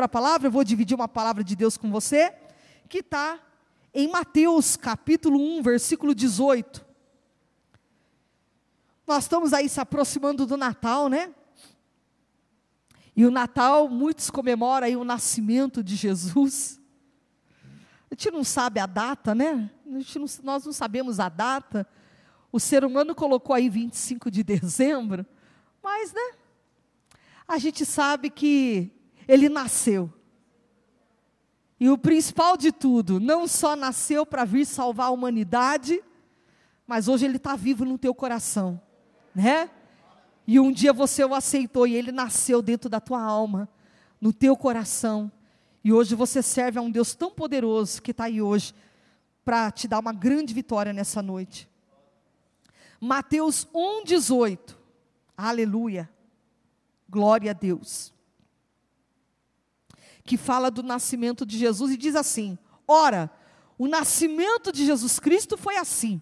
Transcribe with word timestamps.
Para 0.00 0.06
a 0.06 0.08
palavra, 0.08 0.48
eu 0.48 0.50
vou 0.50 0.64
dividir 0.64 0.94
uma 0.94 1.06
palavra 1.06 1.44
de 1.44 1.54
Deus 1.54 1.76
com 1.76 1.90
você, 1.90 2.34
que 2.88 3.00
está 3.00 3.38
em 3.92 4.08
Mateus 4.08 4.74
capítulo 4.74 5.38
1, 5.58 5.62
versículo 5.62 6.14
18. 6.14 6.82
Nós 9.06 9.24
estamos 9.24 9.52
aí 9.52 9.68
se 9.68 9.78
aproximando 9.78 10.46
do 10.46 10.56
Natal, 10.56 11.10
né? 11.10 11.34
E 13.14 13.26
o 13.26 13.30
Natal, 13.30 13.90
muitos 13.90 14.30
comemoram 14.30 14.86
aí 14.86 14.96
o 14.96 15.04
nascimento 15.04 15.84
de 15.84 15.96
Jesus. 15.96 16.80
A 18.10 18.14
gente 18.14 18.30
não 18.30 18.42
sabe 18.42 18.80
a 18.80 18.86
data, 18.86 19.34
né? 19.34 19.70
Não, 19.84 20.00
nós 20.42 20.64
não 20.64 20.72
sabemos 20.72 21.20
a 21.20 21.28
data. 21.28 21.86
O 22.50 22.58
ser 22.58 22.86
humano 22.86 23.14
colocou 23.14 23.54
aí 23.54 23.68
25 23.68 24.30
de 24.30 24.42
dezembro, 24.42 25.26
mas, 25.82 26.14
né? 26.14 26.38
A 27.46 27.58
gente 27.58 27.84
sabe 27.84 28.30
que 28.30 28.98
ele 29.30 29.48
nasceu. 29.48 30.12
E 31.78 31.88
o 31.88 31.96
principal 31.96 32.56
de 32.56 32.72
tudo, 32.72 33.20
não 33.20 33.46
só 33.46 33.76
nasceu 33.76 34.26
para 34.26 34.44
vir 34.44 34.66
salvar 34.66 35.06
a 35.06 35.10
humanidade, 35.10 36.02
mas 36.84 37.06
hoje 37.06 37.26
ele 37.26 37.36
está 37.36 37.54
vivo 37.54 37.84
no 37.84 37.96
teu 37.96 38.12
coração, 38.12 38.80
né? 39.32 39.70
E 40.46 40.58
um 40.58 40.72
dia 40.72 40.92
você 40.92 41.24
o 41.24 41.32
aceitou 41.32 41.86
e 41.86 41.94
ele 41.94 42.10
nasceu 42.10 42.60
dentro 42.60 42.90
da 42.90 42.98
tua 42.98 43.22
alma, 43.22 43.68
no 44.20 44.32
teu 44.32 44.56
coração. 44.56 45.30
E 45.84 45.92
hoje 45.92 46.16
você 46.16 46.42
serve 46.42 46.80
a 46.80 46.82
um 46.82 46.90
Deus 46.90 47.14
tão 47.14 47.30
poderoso 47.30 48.02
que 48.02 48.10
está 48.10 48.24
aí 48.24 48.42
hoje 48.42 48.74
para 49.44 49.70
te 49.70 49.86
dar 49.86 50.00
uma 50.00 50.12
grande 50.12 50.52
vitória 50.52 50.92
nessa 50.92 51.22
noite. 51.22 51.68
Mateus 53.00 53.64
1,18. 53.72 54.76
Aleluia. 55.36 56.10
Glória 57.08 57.52
a 57.52 57.54
Deus 57.54 58.12
que 60.24 60.36
fala 60.36 60.70
do 60.70 60.82
nascimento 60.82 61.44
de 61.44 61.58
Jesus 61.58 61.92
e 61.92 61.96
diz 61.96 62.14
assim: 62.14 62.58
Ora, 62.86 63.30
o 63.78 63.86
nascimento 63.86 64.70
de 64.70 64.84
Jesus 64.84 65.18
Cristo 65.18 65.56
foi 65.56 65.76
assim. 65.76 66.20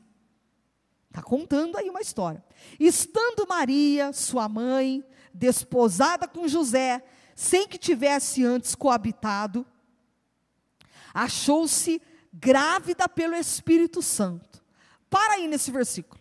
Está 1.09 1.23
contando 1.23 1.77
aí 1.77 1.89
uma 1.91 2.01
história. 2.01 2.45
Estando 2.79 3.47
Maria, 3.49 4.13
sua 4.13 4.49
mãe, 4.49 5.05
desposada 5.33 6.29
com 6.29 6.47
José, 6.47 7.03
sem 7.35 7.67
que 7.67 7.79
tivesse 7.79 8.45
antes 8.45 8.75
coabitado, 8.75 9.67
achou-se 11.15 12.01
grávida 12.33 13.09
pelo 13.09 13.35
Espírito 13.35 14.03
Santo. 14.03 14.63
Para 15.11 15.35
aí 15.35 15.49
nesse 15.49 15.71
versículo. 15.71 16.21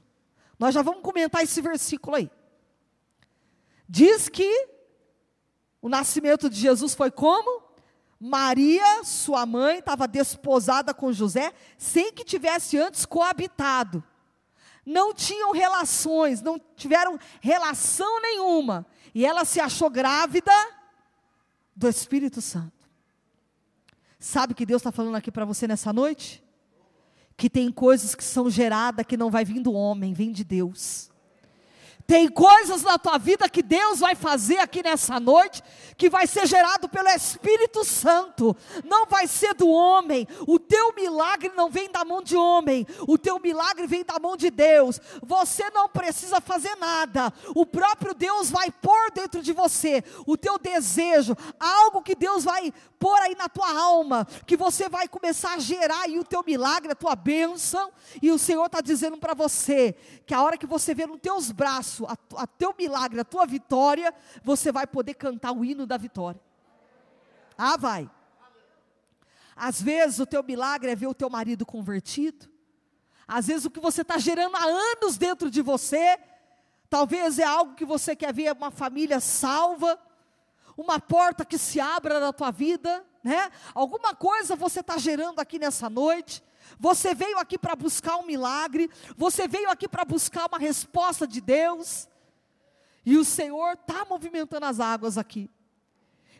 Nós 0.57 0.73
já 0.73 0.81
vamos 0.81 1.03
comentar 1.03 1.43
esse 1.43 1.61
versículo 1.61 2.15
aí. 2.15 2.31
Diz 3.87 4.27
que 4.29 4.69
o 5.81 5.89
nascimento 5.89 6.49
de 6.49 6.59
Jesus 6.59 6.95
foi 6.95 7.11
como? 7.11 7.66
Maria, 8.19 9.03
sua 9.03 9.45
mãe, 9.45 9.79
estava 9.79 10.07
desposada 10.07 10.93
com 10.93 11.13
José, 11.13 11.53
sem 11.77 12.11
que 12.11 12.23
tivesse 12.23 12.77
antes 12.77 13.05
coabitado. 13.05 14.03
Não 14.85 15.13
tinham 15.13 15.51
relações, 15.51 16.41
não 16.41 16.59
tiveram 16.75 17.19
relação 17.41 18.21
nenhuma. 18.21 18.85
E 19.13 19.25
ela 19.25 19.45
se 19.45 19.59
achou 19.59 19.89
grávida 19.89 20.51
do 21.75 21.87
Espírito 21.87 22.41
Santo. 22.41 22.87
Sabe 24.19 24.53
o 24.53 24.55
que 24.55 24.65
Deus 24.65 24.79
está 24.79 24.91
falando 24.91 25.15
aqui 25.15 25.31
para 25.31 25.45
você 25.45 25.67
nessa 25.67 25.93
noite? 25.93 26.43
Que 27.35 27.49
tem 27.49 27.71
coisas 27.71 28.15
que 28.15 28.23
são 28.23 28.49
geradas 28.49 29.05
que 29.05 29.15
não 29.15 29.29
vai 29.29 29.45
vir 29.45 29.59
do 29.59 29.73
homem, 29.73 30.13
vem 30.13 30.31
de 30.31 30.43
Deus. 30.43 31.11
Tem 32.07 32.29
coisas 32.29 32.83
na 32.83 32.97
tua 32.97 33.17
vida 33.17 33.49
que 33.49 33.61
Deus 33.61 33.99
vai 33.99 34.15
fazer 34.15 34.59
aqui 34.59 34.81
nessa 34.81 35.19
noite, 35.19 35.61
que 35.97 36.09
vai 36.09 36.25
ser 36.25 36.47
gerado 36.47 36.87
pelo 36.87 37.09
Espírito 37.09 37.83
Santo, 37.83 38.55
não 38.85 39.05
vai 39.07 39.27
ser 39.27 39.53
do 39.53 39.67
homem. 39.67 40.25
O 40.47 40.57
teu 40.57 40.93
milagre 40.95 41.51
não 41.53 41.69
vem 41.69 41.91
da 41.91 42.05
mão 42.05 42.23
de 42.23 42.37
homem, 42.37 42.87
o 43.05 43.17
teu 43.17 43.41
milagre 43.41 43.85
vem 43.87 44.05
da 44.05 44.17
mão 44.19 44.37
de 44.37 44.49
Deus. 44.49 45.01
Você 45.21 45.69
não 45.71 45.89
precisa 45.89 46.39
fazer 46.39 46.75
nada, 46.77 47.33
o 47.53 47.65
próprio 47.65 48.13
Deus 48.13 48.49
vai 48.49 48.71
pôr 48.71 49.11
dentro 49.11 49.43
de 49.43 49.51
você 49.51 50.01
o 50.25 50.37
teu 50.37 50.57
desejo, 50.57 51.35
algo 51.59 52.01
que 52.01 52.15
Deus 52.15 52.45
vai 52.45 52.71
pôr 52.97 53.19
aí 53.19 53.35
na 53.35 53.49
tua 53.49 53.71
alma, 53.71 54.25
que 54.45 54.55
você 54.55 54.89
vai 54.89 55.07
começar 55.07 55.53
a 55.53 55.59
gerar 55.59 56.03
aí 56.03 56.17
o 56.17 56.23
teu 56.23 56.43
milagre, 56.45 56.91
a 56.91 56.95
tua 56.95 57.15
bênção, 57.15 57.91
e 58.21 58.31
o 58.31 58.39
Senhor 58.39 58.65
está 58.65 58.81
dizendo 58.81 59.17
para 59.17 59.33
você 59.33 59.95
que 60.25 60.33
a 60.33 60.41
hora 60.41 60.57
que 60.57 60.65
você 60.65 60.95
vê 60.95 61.05
nos 61.05 61.19
teus 61.19 61.51
braços, 61.51 61.96
a, 62.05 62.17
a 62.35 62.47
teu 62.47 62.73
milagre, 62.77 63.19
a 63.19 63.25
tua 63.25 63.45
vitória, 63.45 64.13
você 64.43 64.71
vai 64.71 64.85
poder 64.85 65.13
cantar 65.13 65.51
o 65.51 65.63
hino 65.63 65.85
da 65.85 65.97
vitória. 65.97 66.39
Ah, 67.57 67.77
vai. 67.77 68.09
Às 69.55 69.81
vezes 69.81 70.19
o 70.19 70.25
teu 70.25 70.43
milagre 70.43 70.91
é 70.91 70.95
ver 70.95 71.07
o 71.07 71.13
teu 71.13 71.29
marido 71.29 71.65
convertido. 71.65 72.47
Às 73.27 73.47
vezes 73.47 73.65
o 73.65 73.71
que 73.71 73.79
você 73.79 74.01
está 74.03 74.17
gerando 74.17 74.55
há 74.55 74.63
anos 74.63 75.17
dentro 75.17 75.49
de 75.49 75.61
você, 75.61 76.17
talvez 76.89 77.39
é 77.39 77.43
algo 77.43 77.73
que 77.73 77.83
você 77.83 78.15
quer 78.15 78.33
ver 78.33 78.53
uma 78.53 78.71
família 78.71 79.19
salva, 79.19 79.99
uma 80.77 80.99
porta 80.99 81.43
que 81.43 81.57
se 81.57 81.79
abra 81.79 82.19
na 82.19 82.31
tua 82.31 82.51
vida, 82.51 83.03
né? 83.23 83.51
Alguma 83.73 84.15
coisa 84.15 84.55
você 84.55 84.79
está 84.79 84.97
gerando 84.97 85.39
aqui 85.39 85.57
nessa 85.57 85.89
noite. 85.89 86.43
Você 86.79 87.13
veio 87.13 87.37
aqui 87.39 87.57
para 87.57 87.75
buscar 87.75 88.17
um 88.17 88.25
milagre, 88.25 88.89
você 89.15 89.47
veio 89.47 89.69
aqui 89.69 89.87
para 89.87 90.05
buscar 90.05 90.47
uma 90.47 90.57
resposta 90.57 91.27
de 91.27 91.41
Deus, 91.41 92.07
e 93.05 93.17
o 93.17 93.23
Senhor 93.23 93.73
está 93.73 94.05
movimentando 94.05 94.65
as 94.65 94.79
águas 94.79 95.17
aqui. 95.17 95.49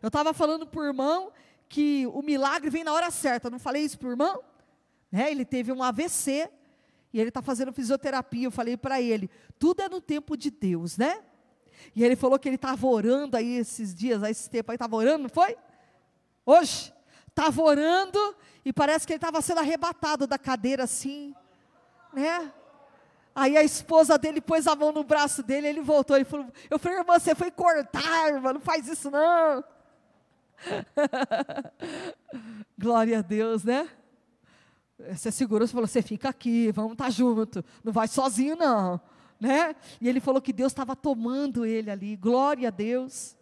Eu 0.01 0.07
estava 0.07 0.33
falando 0.33 0.67
para 0.67 0.81
o 0.81 0.85
irmão 0.85 1.31
que 1.69 2.05
o 2.07 2.21
milagre 2.21 2.69
vem 2.69 2.83
na 2.83 2.93
hora 2.93 3.09
certa, 3.09 3.49
não 3.49 3.59
falei 3.59 3.83
isso 3.83 3.97
para 3.97 4.07
o 4.07 4.11
irmão? 4.11 4.43
Né? 5.11 5.31
Ele 5.31 5.45
teve 5.45 5.71
um 5.71 5.81
AVC 5.81 6.49
e 7.13 7.19
ele 7.19 7.29
está 7.29 7.41
fazendo 7.41 7.71
fisioterapia. 7.71 8.45
Eu 8.45 8.51
falei 8.51 8.77
para 8.77 9.01
ele: 9.01 9.29
tudo 9.57 9.81
é 9.81 9.89
no 9.89 10.01
tempo 10.01 10.37
de 10.37 10.51
Deus, 10.51 10.97
né? 10.97 11.23
E 11.95 12.03
ele 12.03 12.15
falou 12.15 12.37
que 12.37 12.47
ele 12.47 12.55
estava 12.55 12.85
orando 12.85 13.37
aí 13.37 13.57
esses 13.57 13.93
dias, 13.93 14.23
aí 14.23 14.31
esse 14.31 14.49
tempo 14.49 14.71
aí, 14.71 14.75
estava 14.75 14.95
orando, 14.95 15.23
não 15.23 15.29
foi? 15.29 15.55
Hoje? 16.45 16.93
Estava 17.37 17.61
orando 17.61 18.35
e 18.65 18.73
parece 18.73 19.05
que 19.05 19.13
ele 19.13 19.17
estava 19.17 19.39
sendo 19.43 19.59
arrebatado 19.59 20.25
da 20.25 20.39
cadeira 20.39 20.85
assim, 20.85 21.35
né? 22.11 22.51
Aí 23.35 23.55
a 23.55 23.63
esposa 23.63 24.17
dele 24.17 24.41
pôs 24.41 24.65
a 24.65 24.75
mão 24.75 24.91
no 24.91 25.03
braço 25.03 25.43
dele, 25.43 25.67
ele 25.67 25.81
voltou 25.81 26.17
e 26.17 26.23
falou: 26.23 26.47
Eu 26.67 26.79
falei, 26.79 26.97
irmã, 26.97 27.19
você 27.19 27.35
foi 27.35 27.51
cortar, 27.51 28.33
irmã, 28.33 28.53
não 28.53 28.59
faz 28.59 28.87
isso 28.87 29.11
não. 29.11 29.63
Glória 32.75 33.19
a 33.19 33.21
Deus, 33.21 33.63
né? 33.63 33.87
Você 35.11 35.31
segurou, 35.31 35.67
você 35.67 35.73
falou: 35.73 35.87
Você 35.87 36.01
fica 36.01 36.29
aqui, 36.29 36.71
vamos 36.71 36.93
estar 36.93 37.03
tá 37.03 37.09
junto, 37.11 37.63
não 37.83 37.93
vai 37.93 38.07
sozinho 38.07 38.55
não, 38.55 38.99
né? 39.39 39.75
E 40.01 40.09
ele 40.09 40.19
falou 40.19 40.41
que 40.41 40.51
Deus 40.51 40.71
estava 40.71 40.95
tomando 40.95 41.67
ele 41.67 41.91
ali, 41.91 42.15
glória 42.15 42.69
a 42.69 42.71
Deus 42.71 43.36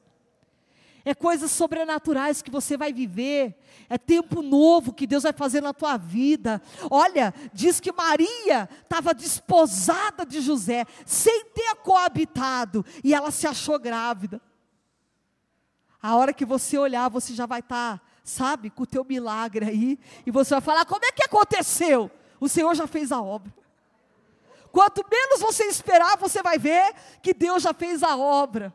é 1.05 1.13
coisas 1.13 1.51
sobrenaturais 1.51 2.41
que 2.41 2.49
você 2.49 2.75
vai 2.75 2.91
viver, 2.91 3.55
é 3.87 3.95
tempo 3.95 4.41
novo 4.41 4.91
que 4.91 5.05
Deus 5.05 5.21
vai 5.21 5.31
fazer 5.31 5.61
na 5.61 5.71
tua 5.71 5.97
vida. 5.97 6.59
Olha, 6.89 7.31
diz 7.53 7.79
que 7.79 7.91
Maria 7.91 8.67
estava 8.81 9.13
desposada 9.13 10.25
de 10.25 10.41
José, 10.41 10.83
sem 11.05 11.45
ter 11.45 11.75
coabitado, 11.75 12.83
e 13.03 13.13
ela 13.13 13.29
se 13.29 13.45
achou 13.45 13.77
grávida. 13.77 14.41
A 16.01 16.15
hora 16.15 16.33
que 16.33 16.45
você 16.45 16.75
olhar, 16.77 17.07
você 17.09 17.35
já 17.35 17.45
vai 17.45 17.59
estar, 17.59 17.99
tá, 17.99 18.05
sabe, 18.23 18.71
com 18.71 18.83
o 18.83 18.87
teu 18.87 19.05
milagre 19.05 19.65
aí, 19.65 19.99
e 20.25 20.31
você 20.31 20.55
vai 20.55 20.61
falar: 20.61 20.85
como 20.85 21.05
é 21.05 21.11
que 21.11 21.23
aconteceu? 21.23 22.09
O 22.39 22.49
Senhor 22.49 22.73
já 22.73 22.87
fez 22.87 23.11
a 23.11 23.21
obra. 23.21 23.53
Quanto 24.71 25.05
menos 25.09 25.39
você 25.39 25.65
esperar, 25.65 26.17
você 26.17 26.41
vai 26.41 26.57
ver 26.57 26.93
que 27.21 27.33
Deus 27.33 27.63
já 27.63 27.73
fez 27.73 28.03
a 28.03 28.17
obra. 28.17 28.73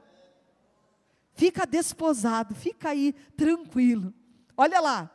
Fica 1.41 1.67
desposado, 1.67 2.55
fica 2.55 2.91
aí 2.91 3.15
tranquilo. 3.35 4.13
Olha 4.55 4.79
lá. 4.79 5.11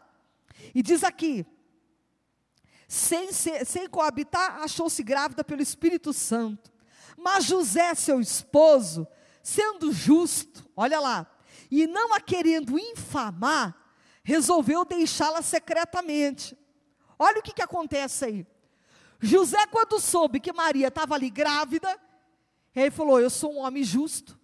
E 0.74 0.82
diz 0.82 1.04
aqui: 1.04 1.46
sem, 2.88 3.32
sem 3.32 3.88
coabitar, 3.88 4.64
achou-se 4.64 5.04
grávida 5.04 5.44
pelo 5.44 5.62
Espírito 5.62 6.12
Santo. 6.12 6.74
Mas 7.16 7.46
José, 7.46 7.94
seu 7.94 8.20
esposo, 8.20 9.08
sendo 9.44 9.94
justo, 9.94 10.68
olha 10.76 11.00
lá, 11.00 11.32
e 11.70 11.86
não 11.86 12.12
a 12.16 12.20
querendo 12.20 12.80
infamar, 12.80 13.78
resolveu 14.24 14.84
deixá-la 14.84 15.44
secretamente. 15.44 16.58
Olha 17.20 17.38
o 17.38 17.44
que, 17.44 17.54
que 17.54 17.62
acontece 17.62 18.26
aí. 18.26 18.48
José, 19.20 19.68
quando 19.68 20.00
soube 20.00 20.40
que 20.40 20.52
Maria 20.52 20.88
estava 20.88 21.14
ali 21.14 21.30
grávida, 21.30 22.02
ele 22.76 22.90
falou: 22.90 23.22
Eu 23.22 23.30
sou 23.30 23.54
um 23.54 23.60
homem 23.60 23.84
justo, 23.84 24.36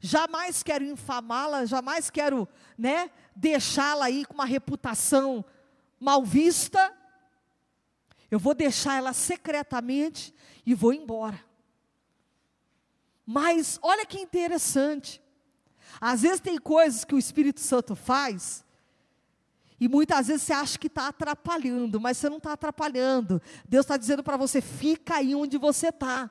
Jamais 0.00 0.62
quero 0.62 0.84
infamá-la, 0.84 1.64
jamais 1.64 2.08
quero, 2.08 2.48
né, 2.76 3.10
deixá-la 3.34 4.06
aí 4.06 4.24
com 4.24 4.34
uma 4.34 4.44
reputação 4.44 5.44
mal 5.98 6.24
vista. 6.24 6.94
Eu 8.30 8.38
vou 8.38 8.54
deixar 8.54 8.96
ela 8.96 9.12
secretamente 9.12 10.34
e 10.64 10.74
vou 10.74 10.92
embora. 10.92 11.42
Mas 13.26 13.78
olha 13.82 14.06
que 14.06 14.18
interessante. 14.18 15.22
Às 16.00 16.22
vezes 16.22 16.40
tem 16.40 16.58
coisas 16.58 17.04
que 17.04 17.14
o 17.14 17.18
Espírito 17.18 17.60
Santo 17.60 17.96
faz, 17.96 18.64
e 19.80 19.88
muitas 19.88 20.26
vezes 20.26 20.42
você 20.42 20.52
acha 20.52 20.78
que 20.78 20.88
está 20.88 21.08
atrapalhando, 21.08 22.00
mas 22.00 22.18
você 22.18 22.28
não 22.28 22.38
está 22.38 22.52
atrapalhando. 22.52 23.40
Deus 23.68 23.84
está 23.84 23.96
dizendo 23.96 24.22
para 24.24 24.36
você: 24.36 24.60
fica 24.60 25.16
aí 25.16 25.34
onde 25.34 25.56
você 25.56 25.88
está. 25.88 26.30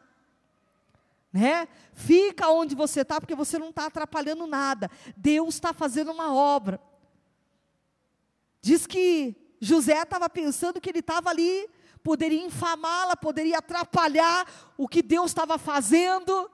Né? 1.31 1.67
Fica 1.93 2.49
onde 2.49 2.75
você 2.75 3.01
está, 3.01 3.19
porque 3.19 3.35
você 3.35 3.59
não 3.59 3.69
está 3.69 3.87
atrapalhando 3.87 4.47
nada. 4.47 4.89
Deus 5.15 5.55
está 5.55 5.73
fazendo 5.73 6.11
uma 6.11 6.33
obra. 6.33 6.79
Diz 8.61 8.87
que 8.87 9.35
José 9.59 10.01
estava 10.01 10.29
pensando 10.29 10.81
que 10.81 10.89
ele 10.89 10.99
estava 10.99 11.29
ali, 11.29 11.69
poderia 12.03 12.45
infamá-la, 12.45 13.15
poderia 13.15 13.57
atrapalhar 13.57 14.47
o 14.77 14.87
que 14.87 15.01
Deus 15.01 15.31
estava 15.31 15.57
fazendo. 15.57 16.49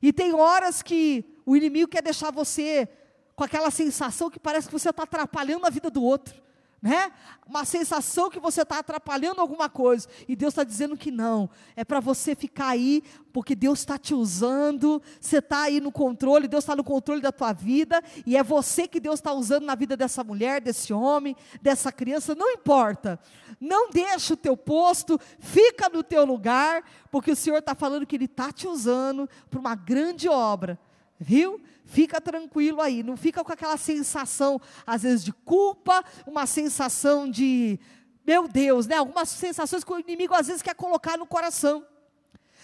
E 0.00 0.12
tem 0.12 0.34
horas 0.34 0.82
que 0.82 1.24
o 1.46 1.56
inimigo 1.56 1.90
quer 1.90 2.02
deixar 2.02 2.30
você 2.30 2.88
com 3.34 3.44
aquela 3.44 3.70
sensação 3.70 4.30
que 4.30 4.38
parece 4.38 4.66
que 4.68 4.72
você 4.72 4.90
está 4.90 5.04
atrapalhando 5.04 5.66
a 5.66 5.70
vida 5.70 5.90
do 5.90 6.02
outro 6.02 6.42
né? 6.82 7.12
Uma 7.46 7.64
sensação 7.64 8.28
que 8.28 8.40
você 8.40 8.62
está 8.62 8.80
atrapalhando 8.80 9.40
alguma 9.40 9.68
coisa. 9.68 10.08
E 10.26 10.34
Deus 10.34 10.52
está 10.52 10.64
dizendo 10.64 10.96
que 10.96 11.12
não. 11.12 11.48
É 11.76 11.84
para 11.84 12.00
você 12.00 12.34
ficar 12.34 12.68
aí, 12.68 13.04
porque 13.32 13.54
Deus 13.54 13.78
está 13.78 13.96
te 13.96 14.12
usando. 14.12 15.00
Você 15.20 15.38
está 15.38 15.62
aí 15.62 15.80
no 15.80 15.92
controle, 15.92 16.48
Deus 16.48 16.64
está 16.64 16.74
no 16.74 16.82
controle 16.82 17.20
da 17.20 17.30
tua 17.30 17.52
vida. 17.52 18.02
E 18.26 18.36
é 18.36 18.42
você 18.42 18.88
que 18.88 18.98
Deus 18.98 19.20
está 19.20 19.32
usando 19.32 19.64
na 19.64 19.76
vida 19.76 19.96
dessa 19.96 20.24
mulher, 20.24 20.60
desse 20.60 20.92
homem, 20.92 21.36
dessa 21.62 21.92
criança. 21.92 22.34
Não 22.34 22.50
importa. 22.50 23.20
Não 23.60 23.88
deixa 23.90 24.34
o 24.34 24.36
teu 24.36 24.56
posto, 24.56 25.20
fica 25.38 25.88
no 25.88 26.02
teu 26.02 26.24
lugar, 26.24 26.82
porque 27.12 27.30
o 27.30 27.36
Senhor 27.36 27.58
está 27.58 27.76
falando 27.76 28.06
que 28.06 28.16
Ele 28.16 28.24
está 28.24 28.50
te 28.50 28.66
usando 28.66 29.28
para 29.48 29.60
uma 29.60 29.76
grande 29.76 30.28
obra. 30.28 30.80
Viu? 31.22 31.60
Fica 31.84 32.20
tranquilo 32.20 32.80
aí, 32.80 33.02
não 33.02 33.16
fica 33.16 33.44
com 33.44 33.52
aquela 33.52 33.76
sensação, 33.76 34.60
às 34.86 35.02
vezes, 35.02 35.24
de 35.24 35.32
culpa, 35.32 36.04
uma 36.26 36.46
sensação 36.46 37.30
de, 37.30 37.78
meu 38.26 38.48
Deus, 38.48 38.86
né? 38.86 38.96
Algumas 38.96 39.28
sensações 39.28 39.84
que 39.84 39.92
o 39.92 39.98
inimigo 39.98 40.34
às 40.34 40.46
vezes 40.46 40.62
quer 40.62 40.74
colocar 40.74 41.16
no 41.16 41.26
coração. 41.26 41.86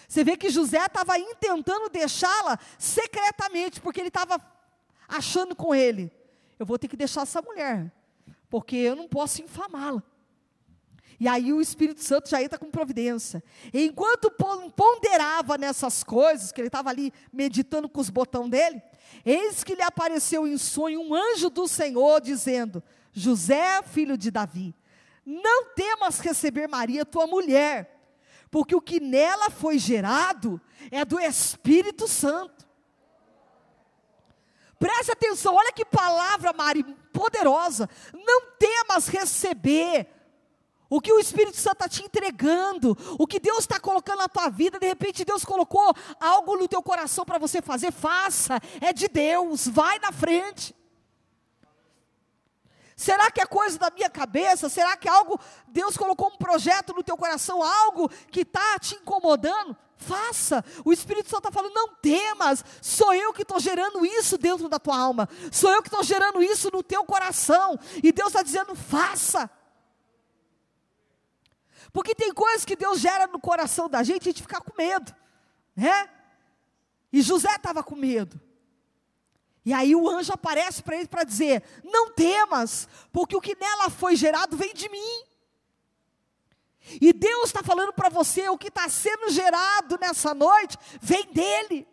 Você 0.07 0.23
vê 0.23 0.35
que 0.35 0.49
José 0.49 0.83
estava 0.83 1.13
tentando 1.39 1.89
deixá-la 1.89 2.59
secretamente, 2.77 3.79
porque 3.79 3.99
ele 3.99 4.07
estava 4.07 4.41
achando 5.07 5.55
com 5.55 5.73
ele: 5.73 6.11
eu 6.57 6.65
vou 6.65 6.79
ter 6.79 6.87
que 6.87 6.97
deixar 6.97 7.21
essa 7.21 7.41
mulher, 7.41 7.91
porque 8.49 8.75
eu 8.75 8.95
não 8.95 9.07
posso 9.07 9.41
infamá-la. 9.41 10.03
E 11.19 11.27
aí 11.27 11.51
o 11.51 11.59
Espírito 11.59 12.01
Santo 12.01 12.29
já 12.29 12.41
entra 12.41 12.57
com 12.57 12.71
providência. 12.71 13.43
E 13.73 13.85
enquanto 13.85 14.31
ponderava 14.75 15.57
nessas 15.57 16.03
coisas, 16.03 16.51
que 16.51 16.61
ele 16.61 16.69
estava 16.69 16.89
ali 16.89 17.11
meditando 17.31 17.89
com 17.89 17.99
os 17.99 18.09
botões 18.09 18.49
dele, 18.49 18.81
eis 19.25 19.63
que 19.63 19.75
lhe 19.75 19.81
apareceu 19.81 20.47
em 20.47 20.57
sonho 20.57 21.01
um 21.01 21.13
anjo 21.13 21.49
do 21.49 21.67
Senhor, 21.67 22.21
dizendo: 22.21 22.81
José, 23.11 23.81
filho 23.83 24.17
de 24.17 24.31
Davi, 24.31 24.73
não 25.25 25.65
temas 25.75 26.19
receber 26.19 26.69
Maria, 26.69 27.05
tua 27.05 27.27
mulher, 27.27 27.99
porque 28.49 28.73
o 28.73 28.81
que 28.81 29.01
nela 29.01 29.49
foi 29.49 29.77
gerado 29.77 30.61
é 30.89 31.03
do 31.03 31.19
Espírito 31.19 32.07
Santo. 32.07 32.65
Preste 34.79 35.11
atenção, 35.11 35.55
olha 35.55 35.73
que 35.73 35.83
palavra, 35.83 36.53
Mari, 36.53 36.83
poderosa. 37.11 37.89
Não 38.13 38.51
temas 38.57 39.09
receber 39.09 40.07
o 40.89 40.99
que 40.99 41.13
o 41.13 41.19
Espírito 41.19 41.57
Santo 41.57 41.73
está 41.73 41.87
te 41.87 42.03
entregando, 42.03 42.97
o 43.19 43.27
que 43.27 43.39
Deus 43.39 43.59
está 43.59 43.79
colocando 43.79 44.19
na 44.19 44.27
tua 44.27 44.49
vida, 44.49 44.79
de 44.79 44.87
repente 44.87 45.23
Deus 45.23 45.45
colocou 45.45 45.93
algo 46.19 46.57
no 46.57 46.67
teu 46.67 46.81
coração 46.81 47.23
para 47.23 47.37
você 47.37 47.61
fazer, 47.61 47.91
faça, 47.91 48.59
é 48.81 48.91
de 48.91 49.07
Deus, 49.07 49.67
vai 49.67 49.99
na 49.99 50.11
frente. 50.11 50.75
Será 52.95 53.31
que 53.31 53.39
é 53.39 53.45
coisa 53.45 53.79
da 53.79 53.89
minha 53.89 54.09
cabeça? 54.09 54.67
Será 54.67 54.97
que 54.97 55.07
é 55.07 55.11
algo, 55.11 55.39
Deus 55.69 55.95
colocou 55.95 56.27
um 56.27 56.37
projeto 56.37 56.93
no 56.93 57.01
teu 57.01 57.15
coração, 57.15 57.63
algo 57.63 58.09
que 58.29 58.41
está 58.41 58.77
te 58.77 58.95
incomodando? 58.95 59.77
Faça. 59.95 60.65
O 60.83 60.91
Espírito 60.91 61.29
Santo 61.29 61.47
está 61.47 61.51
falando, 61.51 61.73
não 61.73 61.95
temas, 61.95 62.63
sou 62.81 63.13
eu 63.13 63.31
que 63.31 63.43
estou 63.43 63.59
gerando 63.59 64.05
isso 64.05 64.37
dentro 64.37 64.67
da 64.67 64.79
tua 64.79 64.97
alma, 64.97 65.29
sou 65.51 65.71
eu 65.71 65.81
que 65.81 65.87
estou 65.87 66.03
gerando 66.03 66.43
isso 66.43 66.69
no 66.73 66.83
teu 66.83 67.05
coração, 67.05 67.79
e 68.03 68.11
Deus 68.11 68.29
está 68.29 68.43
dizendo, 68.43 68.75
faça. 68.75 69.49
Porque 71.91 72.13
tem 72.13 72.33
coisas 72.33 72.65
que 72.65 72.75
Deus 72.75 72.99
gera 72.99 73.27
no 73.27 73.39
coração 73.39 73.89
da 73.89 74.03
gente 74.03 74.25
e 74.25 74.29
a 74.29 74.31
gente 74.31 74.41
fica 74.41 74.61
com 74.61 74.75
medo, 74.77 75.13
né? 75.75 76.09
E 77.11 77.21
José 77.21 77.55
estava 77.55 77.83
com 77.83 77.95
medo. 77.95 78.39
E 79.65 79.73
aí 79.73 79.95
o 79.95 80.09
anjo 80.09 80.31
aparece 80.33 80.81
para 80.81 80.95
ele 80.95 81.07
para 81.07 81.23
dizer: 81.23 81.63
Não 81.83 82.11
temas, 82.11 82.87
porque 83.11 83.35
o 83.35 83.41
que 83.41 83.55
nela 83.55 83.89
foi 83.89 84.15
gerado 84.15 84.55
vem 84.55 84.73
de 84.73 84.89
mim. 84.89 85.23
E 87.01 87.11
Deus 87.13 87.45
está 87.45 87.61
falando 87.61 87.93
para 87.93 88.09
você: 88.09 88.47
o 88.49 88.57
que 88.57 88.69
está 88.69 88.87
sendo 88.89 89.29
gerado 89.29 89.97
nessa 89.99 90.33
noite 90.33 90.77
vem 91.01 91.25
dele. 91.31 91.87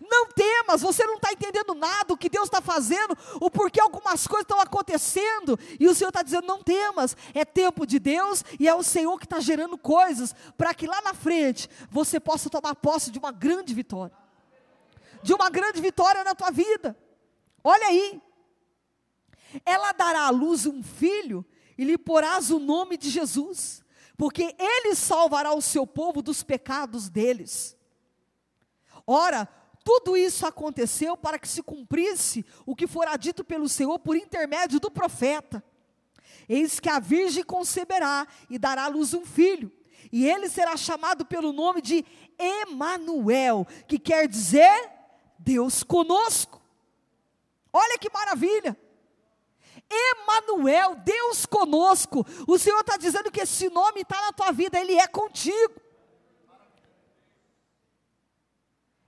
Não 0.00 0.26
temas, 0.26 0.82
você 0.82 1.04
não 1.04 1.14
está 1.16 1.32
entendendo 1.32 1.74
nada, 1.74 2.12
o 2.12 2.16
que 2.16 2.28
Deus 2.28 2.44
está 2.44 2.60
fazendo, 2.60 3.16
o 3.40 3.50
porquê 3.50 3.80
algumas 3.80 4.26
coisas 4.26 4.44
estão 4.44 4.60
acontecendo, 4.60 5.58
e 5.78 5.88
o 5.88 5.94
Senhor 5.94 6.10
está 6.10 6.22
dizendo: 6.22 6.46
não 6.46 6.62
temas, 6.62 7.16
é 7.34 7.44
tempo 7.44 7.86
de 7.86 7.98
Deus 7.98 8.44
e 8.58 8.68
é 8.68 8.74
o 8.74 8.82
Senhor 8.82 9.18
que 9.18 9.26
está 9.26 9.40
gerando 9.40 9.76
coisas 9.78 10.34
para 10.56 10.74
que 10.74 10.86
lá 10.86 11.00
na 11.02 11.14
frente 11.14 11.68
você 11.90 12.20
possa 12.20 12.50
tomar 12.50 12.74
posse 12.74 13.10
de 13.10 13.18
uma 13.18 13.32
grande 13.32 13.74
vitória, 13.74 14.16
de 15.22 15.32
uma 15.32 15.50
grande 15.50 15.80
vitória 15.80 16.22
na 16.24 16.34
tua 16.34 16.50
vida. 16.50 16.96
Olha 17.62 17.86
aí, 17.86 18.20
ela 19.64 19.92
dará 19.92 20.26
à 20.26 20.30
luz 20.30 20.66
um 20.66 20.82
filho 20.82 21.44
e 21.76 21.84
lhe 21.84 21.98
porás 21.98 22.50
o 22.50 22.58
nome 22.58 22.96
de 22.96 23.08
Jesus, 23.08 23.82
porque 24.16 24.54
ele 24.58 24.94
salvará 24.94 25.52
o 25.54 25.62
seu 25.62 25.86
povo 25.86 26.22
dos 26.22 26.42
pecados 26.42 27.08
deles. 27.08 27.76
Ora, 29.06 29.48
tudo 29.84 30.16
isso 30.16 30.46
aconteceu 30.46 31.16
para 31.16 31.38
que 31.38 31.48
se 31.48 31.62
cumprisse 31.62 32.44
o 32.66 32.76
que 32.76 32.86
fora 32.86 33.16
dito 33.16 33.42
pelo 33.44 33.68
Senhor 33.68 33.98
por 33.98 34.16
intermédio 34.16 34.78
do 34.78 34.90
profeta. 34.90 35.64
Eis 36.48 36.80
que 36.80 36.88
a 36.88 36.98
virgem 36.98 37.44
conceberá 37.44 38.26
e 38.48 38.58
dará 38.58 38.84
à 38.84 38.88
luz 38.88 39.14
um 39.14 39.24
filho, 39.24 39.72
e 40.12 40.26
ele 40.28 40.48
será 40.48 40.76
chamado 40.76 41.24
pelo 41.24 41.52
nome 41.52 41.80
de 41.80 42.04
Emanuel, 42.38 43.66
que 43.86 43.98
quer 43.98 44.26
dizer 44.26 44.90
Deus 45.38 45.82
conosco. 45.82 46.60
Olha 47.72 47.98
que 47.98 48.10
maravilha! 48.12 48.76
Emanuel, 49.88 50.94
Deus 50.96 51.46
conosco. 51.46 52.24
O 52.46 52.58
Senhor 52.58 52.80
está 52.80 52.96
dizendo 52.96 53.30
que 53.30 53.40
esse 53.40 53.68
nome 53.70 54.02
está 54.02 54.20
na 54.22 54.32
tua 54.32 54.52
vida, 54.52 54.78
ele 54.78 54.94
é 54.94 55.06
contigo. 55.06 55.80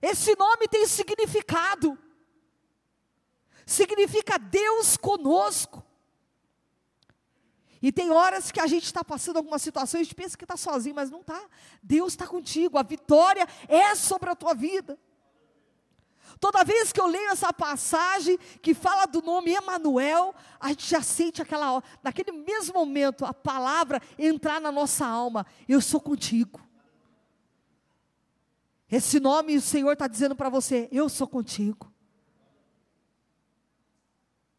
Esse 0.03 0.35
nome 0.35 0.67
tem 0.67 0.85
significado. 0.85 1.97
Significa 3.65 4.37
Deus 4.37 4.97
conosco. 4.97 5.81
E 7.81 7.89
tem 7.89 8.11
horas 8.11 8.51
que 8.51 8.59
a 8.59 8.67
gente 8.67 8.83
está 8.83 9.01
passando 9.01 9.37
alguma 9.37 9.57
situação 9.57 9.97
e 9.97 10.01
a 10.01 10.03
gente 10.03 10.13
pensa 10.13 10.37
que 10.37 10.43
está 10.43 10.57
sozinho, 10.57 10.93
mas 10.93 11.09
não 11.09 11.21
está. 11.21 11.41
Deus 11.81 12.11
está 12.11 12.27
contigo. 12.27 12.77
A 12.77 12.83
vitória 12.83 13.47
é 13.69 13.95
sobre 13.95 14.29
a 14.29 14.35
tua 14.35 14.53
vida. 14.53 14.99
Toda 16.37 16.65
vez 16.65 16.91
que 16.91 16.99
eu 16.99 17.07
leio 17.07 17.29
essa 17.29 17.53
passagem 17.53 18.37
que 18.61 18.73
fala 18.73 19.05
do 19.05 19.21
nome 19.21 19.53
Emanuel, 19.53 20.35
a 20.59 20.69
gente 20.69 20.89
já 20.89 21.01
sente 21.01 21.41
aquela, 21.41 21.81
naquele 22.03 22.33
mesmo 22.33 22.73
momento, 22.73 23.23
a 23.23 23.33
palavra 23.33 24.01
entrar 24.19 24.59
na 24.59 24.71
nossa 24.71 25.05
alma. 25.05 25.45
Eu 25.67 25.79
sou 25.79 26.01
contigo. 26.01 26.62
Esse 28.95 29.19
nome 29.19 29.57
o 29.57 29.61
Senhor 29.61 29.93
está 29.93 30.07
dizendo 30.07 30.35
para 30.35 30.49
você: 30.49 30.87
eu 30.91 31.09
sou 31.09 31.27
contigo. 31.27 31.91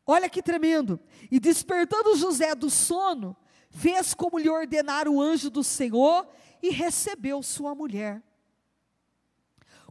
Olha 0.05 0.29
que 0.29 0.43
tremendo. 0.43 0.99
E 1.31 1.39
despertando 1.39 2.17
José 2.17 2.53
do 2.53 2.69
sono, 2.69 3.37
fez 3.71 4.13
como 4.13 4.37
lhe 4.37 4.51
ordenara 4.51 5.09
o 5.09 5.23
anjo 5.23 5.49
do 5.51 5.63
Senhor 5.63 6.27
e 6.61 6.71
recebeu 6.71 7.45
sua 7.45 7.77
mulher. 7.77 8.21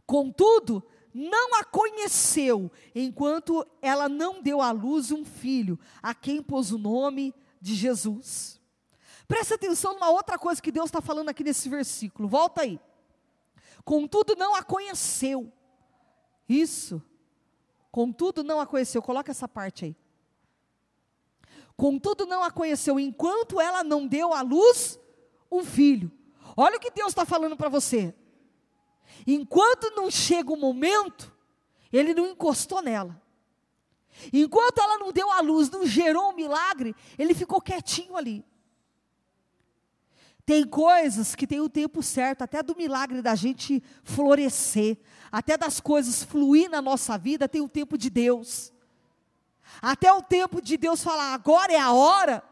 Contudo, 0.04 0.86
não 1.14 1.54
a 1.54 1.64
conheceu, 1.64 2.70
enquanto 2.94 3.66
ela 3.80 4.10
não 4.10 4.42
deu 4.42 4.60
à 4.60 4.72
luz 4.72 5.10
um 5.10 5.24
filho, 5.24 5.80
a 6.02 6.14
quem 6.14 6.42
pôs 6.42 6.70
o 6.70 6.76
nome 6.76 7.34
de 7.62 7.74
Jesus. 7.74 8.60
Presta 9.26 9.54
atenção 9.54 9.94
numa 9.94 10.10
outra 10.10 10.38
coisa 10.38 10.60
que 10.60 10.70
Deus 10.70 10.88
está 10.88 11.00
falando 11.00 11.30
aqui 11.30 11.42
nesse 11.42 11.66
versículo, 11.66 12.28
volta 12.28 12.60
aí 12.60 12.78
contudo 13.84 14.34
não 14.36 14.54
a 14.54 14.62
conheceu. 14.62 15.52
Isso. 16.48 17.02
Contudo 17.90 18.42
não 18.42 18.60
a 18.60 18.66
conheceu. 18.66 19.02
Coloca 19.02 19.30
essa 19.30 19.48
parte 19.48 19.84
aí. 19.84 19.96
Contudo 21.76 22.26
não 22.26 22.42
a 22.42 22.50
conheceu 22.50 22.98
enquanto 23.00 23.60
ela 23.60 23.82
não 23.82 24.06
deu 24.06 24.32
à 24.32 24.42
luz 24.42 24.98
um 25.50 25.64
filho. 25.64 26.10
Olha 26.56 26.76
o 26.76 26.80
que 26.80 26.90
Deus 26.90 27.08
está 27.08 27.24
falando 27.24 27.56
para 27.56 27.68
você. 27.68 28.14
Enquanto 29.26 29.90
não 29.90 30.10
chega 30.10 30.52
o 30.52 30.56
momento, 30.56 31.32
Ele 31.92 32.14
não 32.14 32.26
encostou 32.26 32.82
nela. 32.82 33.20
Enquanto 34.32 34.78
ela 34.78 34.98
não 34.98 35.12
deu 35.12 35.30
a 35.30 35.40
luz, 35.40 35.70
não 35.70 35.86
gerou 35.86 36.30
um 36.30 36.34
milagre, 36.34 36.94
ele 37.18 37.34
ficou 37.34 37.60
quietinho 37.60 38.16
ali. 38.16 38.44
Tem 40.46 40.66
coisas 40.66 41.34
que 41.34 41.46
tem 41.46 41.60
o 41.60 41.70
tempo 41.70 42.02
certo, 42.02 42.42
até 42.42 42.62
do 42.62 42.76
milagre 42.76 43.22
da 43.22 43.34
gente 43.34 43.82
florescer, 44.02 44.98
até 45.32 45.56
das 45.56 45.80
coisas 45.80 46.22
fluir 46.22 46.70
na 46.70 46.82
nossa 46.82 47.16
vida, 47.16 47.48
tem 47.48 47.62
o 47.62 47.68
tempo 47.68 47.96
de 47.96 48.10
Deus. 48.10 48.72
Até 49.80 50.12
o 50.12 50.22
tempo 50.22 50.60
de 50.60 50.76
Deus 50.76 51.02
falar, 51.02 51.32
agora 51.32 51.72
é 51.72 51.78
a 51.78 51.92
hora, 51.92 52.42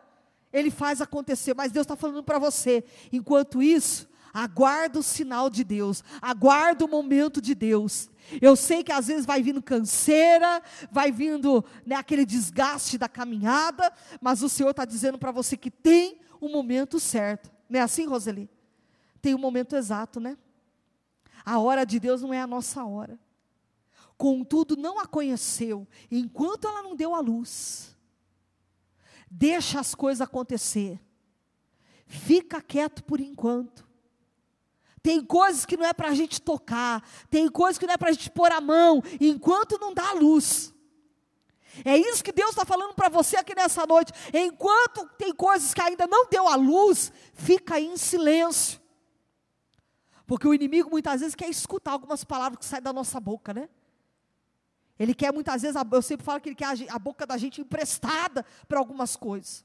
Ele 0.51 0.71
faz 0.71 1.03
acontecer. 1.03 1.55
Mas 1.55 1.71
Deus 1.71 1.85
está 1.85 1.95
falando 1.95 2.23
para 2.23 2.39
você, 2.39 2.83
enquanto 3.13 3.63
isso, 3.63 4.09
aguarda 4.33 4.99
o 4.99 5.03
sinal 5.03 5.51
de 5.51 5.63
Deus, 5.63 6.03
aguarda 6.21 6.87
o 6.87 6.89
momento 6.89 7.43
de 7.43 7.55
Deus. 7.55 8.09
Eu 8.41 8.57
sei 8.57 8.83
que 8.83 8.91
às 8.91 9.09
vezes 9.09 9.27
vai 9.27 9.43
vindo 9.43 9.63
canseira, 9.63 10.63
vai 10.91 11.13
vindo 11.13 11.63
né, 11.85 11.97
aquele 11.97 12.25
desgaste 12.25 12.97
da 12.97 13.09
caminhada, 13.09 13.93
mas 14.19 14.43
o 14.43 14.49
Senhor 14.49 14.71
está 14.71 14.87
dizendo 14.87 15.19
para 15.19 15.31
você 15.31 15.59
que 15.59 15.71
tem 15.71 16.19
o 16.41 16.49
momento 16.49 16.99
certo. 16.99 17.52
Não 17.73 17.81
é 17.81 17.83
assim, 17.83 18.05
Roseli? 18.05 18.51
Tem 19.23 19.33
o 19.33 19.39
um 19.39 19.41
momento 19.41 19.75
exato, 19.75 20.21
né? 20.21 20.37
A 21.43 21.59
hora 21.59 21.87
de 21.87 21.99
Deus 21.99 22.21
não 22.21 22.35
é 22.35 22.39
a 22.39 22.47
nossa 22.47 22.85
hora. 22.85 23.19
Contudo, 24.19 24.77
não 24.77 25.01
a 25.01 25.07
conheceu 25.07 25.89
enquanto 26.11 26.69
ela 26.69 26.83
não 26.83 26.95
deu 26.95 27.15
a 27.15 27.21
luz. 27.21 27.97
Deixa 29.31 29.81
as 29.81 29.95
coisas 29.95 30.21
acontecer. 30.21 31.01
Fica 32.05 32.61
quieto 32.61 33.03
por 33.03 33.21
enquanto. 33.21 33.89
Tem 35.03 35.25
coisas 35.25 35.65
que 35.65 35.79
não 35.79 35.87
é 35.87 35.95
para 35.95 36.11
a 36.11 36.15
gente 36.15 36.43
tocar, 36.43 37.03
tem 37.31 37.49
coisas 37.49 37.79
que 37.79 37.87
não 37.87 37.95
é 37.95 37.97
para 37.97 38.11
a 38.11 38.13
gente 38.13 38.31
pôr 38.31 38.53
a 38.53 38.61
mão, 38.61 39.03
enquanto 39.19 39.79
não 39.79 39.95
dá 39.95 40.11
a 40.11 40.13
luz. 40.13 40.72
É 41.85 41.97
isso 41.97 42.23
que 42.23 42.33
Deus 42.33 42.51
está 42.51 42.65
falando 42.65 42.95
para 42.95 43.09
você 43.09 43.37
aqui 43.37 43.55
nessa 43.55 43.87
noite. 43.87 44.13
Enquanto 44.33 45.09
tem 45.17 45.35
coisas 45.35 45.73
que 45.73 45.81
ainda 45.81 46.07
não 46.07 46.29
deu 46.29 46.47
a 46.47 46.55
luz, 46.55 47.13
fica 47.35 47.81
em 47.81 47.97
silêncio. 47.97 48.81
Porque 50.27 50.47
o 50.47 50.55
inimigo 50.55 50.91
muitas 50.91 51.21
vezes 51.21 51.35
quer 51.35 51.49
escutar 51.49 51.93
algumas 51.93 52.25
palavras 52.25 52.59
que 52.59 52.65
saem 52.65 52.83
da 52.83 52.93
nossa 52.93 53.19
boca, 53.19 53.53
né? 53.53 53.69
Ele 54.99 55.15
quer 55.15 55.33
muitas 55.33 55.63
vezes, 55.63 55.77
eu 55.91 56.03
sempre 56.03 56.25
falo 56.25 56.41
que 56.41 56.51
ele 56.51 56.57
quer 56.57 56.69
a 56.89 56.99
boca 56.99 57.27
da 57.27 57.37
gente 57.37 57.61
emprestada 57.61 58.45
para 58.69 58.79
algumas 58.79 59.17
coisas. 59.17 59.65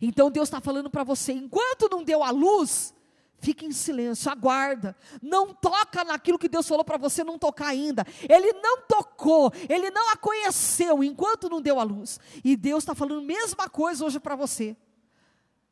Então 0.00 0.30
Deus 0.30 0.48
está 0.48 0.60
falando 0.60 0.90
para 0.90 1.02
você, 1.02 1.32
enquanto 1.32 1.88
não 1.90 2.04
deu 2.04 2.22
a 2.22 2.30
luz, 2.30 2.94
Fique 3.40 3.64
em 3.64 3.72
silêncio, 3.72 4.30
aguarda. 4.30 4.94
Não 5.22 5.54
toca 5.54 6.04
naquilo 6.04 6.38
que 6.38 6.48
Deus 6.48 6.68
falou 6.68 6.84
para 6.84 6.98
você 6.98 7.24
não 7.24 7.38
tocar 7.38 7.68
ainda. 7.68 8.06
Ele 8.28 8.52
não 8.52 8.82
tocou, 8.82 9.50
ele 9.66 9.90
não 9.90 10.10
a 10.12 10.16
conheceu 10.16 11.02
enquanto 11.02 11.48
não 11.48 11.60
deu 11.60 11.80
a 11.80 11.82
luz. 11.82 12.20
E 12.44 12.54
Deus 12.54 12.82
está 12.82 12.94
falando 12.94 13.20
a 13.20 13.24
mesma 13.24 13.66
coisa 13.68 14.04
hoje 14.04 14.20
para 14.20 14.36
você. 14.36 14.76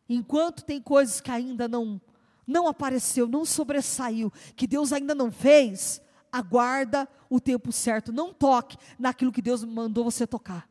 Enquanto 0.09 0.65
tem 0.65 0.81
coisas 0.81 1.21
que 1.21 1.31
ainda 1.31 1.69
não 1.69 2.01
não 2.47 2.67
apareceu, 2.67 3.29
não 3.29 3.45
sobressaiu, 3.45 4.33
que 4.57 4.67
Deus 4.67 4.91
ainda 4.91 5.15
não 5.15 5.31
fez, 5.31 6.01
aguarda 6.33 7.07
o 7.29 7.39
tempo 7.39 7.71
certo. 7.71 8.11
Não 8.11 8.33
toque 8.33 8.79
naquilo 8.99 9.31
que 9.31 9.43
Deus 9.43 9.63
mandou 9.63 10.03
você 10.03 10.27
tocar. 10.27 10.67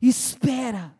Espera. 0.00 0.95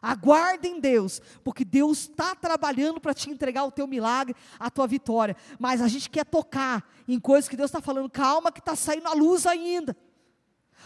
Aguarde 0.00 0.68
em 0.68 0.80
Deus, 0.80 1.20
porque 1.42 1.64
Deus 1.64 2.00
está 2.00 2.34
trabalhando 2.34 3.00
para 3.00 3.14
te 3.14 3.30
entregar 3.30 3.64
o 3.64 3.72
teu 3.72 3.86
milagre, 3.86 4.36
a 4.58 4.70
tua 4.70 4.86
vitória. 4.86 5.36
Mas 5.58 5.82
a 5.82 5.88
gente 5.88 6.08
quer 6.08 6.24
tocar 6.24 6.88
em 7.06 7.18
coisas 7.18 7.48
que 7.48 7.56
Deus 7.56 7.68
está 7.68 7.80
falando, 7.80 8.08
calma 8.08 8.52
que 8.52 8.60
está 8.60 8.76
saindo 8.76 9.08
a 9.08 9.14
luz 9.14 9.46
ainda. 9.46 9.96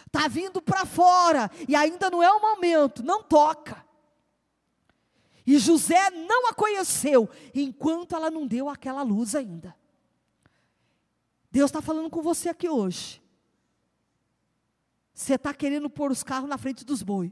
Está 0.06 0.28
vindo 0.28 0.60
para 0.62 0.86
fora 0.86 1.50
e 1.68 1.76
ainda 1.76 2.10
não 2.10 2.22
é 2.22 2.30
o 2.32 2.40
momento, 2.40 3.02
não 3.02 3.22
toca. 3.22 3.84
E 5.46 5.58
José 5.58 6.10
não 6.10 6.48
a 6.48 6.54
conheceu 6.54 7.28
enquanto 7.54 8.14
ela 8.14 8.30
não 8.30 8.46
deu 8.46 8.68
aquela 8.68 9.02
luz 9.02 9.34
ainda. 9.34 9.76
Deus 11.50 11.68
está 11.68 11.82
falando 11.82 12.08
com 12.08 12.22
você 12.22 12.48
aqui 12.48 12.68
hoje. 12.68 13.20
Você 15.12 15.34
está 15.34 15.52
querendo 15.52 15.90
pôr 15.90 16.10
os 16.10 16.22
carros 16.22 16.48
na 16.48 16.56
frente 16.56 16.84
dos 16.84 17.02
bois. 17.02 17.30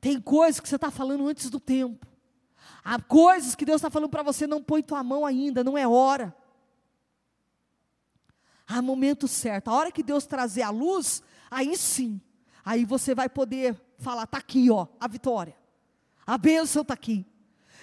Tem 0.00 0.20
coisas 0.20 0.60
que 0.60 0.68
você 0.68 0.76
está 0.76 0.90
falando 0.90 1.26
antes 1.28 1.50
do 1.50 1.60
tempo. 1.60 2.06
Há 2.82 3.00
coisas 3.00 3.54
que 3.54 3.64
Deus 3.64 3.76
está 3.76 3.90
falando 3.90 4.10
para 4.10 4.22
você, 4.22 4.46
não 4.46 4.62
põe 4.62 4.82
tua 4.82 5.02
mão 5.04 5.26
ainda, 5.26 5.62
não 5.62 5.76
é 5.76 5.86
hora. 5.86 6.34
Há 8.66 8.80
momento 8.80 9.28
certo. 9.28 9.68
A 9.68 9.74
hora 9.74 9.92
que 9.92 10.02
Deus 10.02 10.26
trazer 10.26 10.62
a 10.62 10.70
luz, 10.70 11.22
aí 11.50 11.76
sim. 11.76 12.20
Aí 12.64 12.84
você 12.84 13.14
vai 13.14 13.28
poder 13.28 13.78
falar, 13.98 14.24
está 14.24 14.38
aqui, 14.38 14.70
ó, 14.70 14.86
a 14.98 15.06
vitória. 15.06 15.56
A 16.26 16.38
bênção 16.38 16.82
está 16.82 16.94
aqui. 16.94 17.26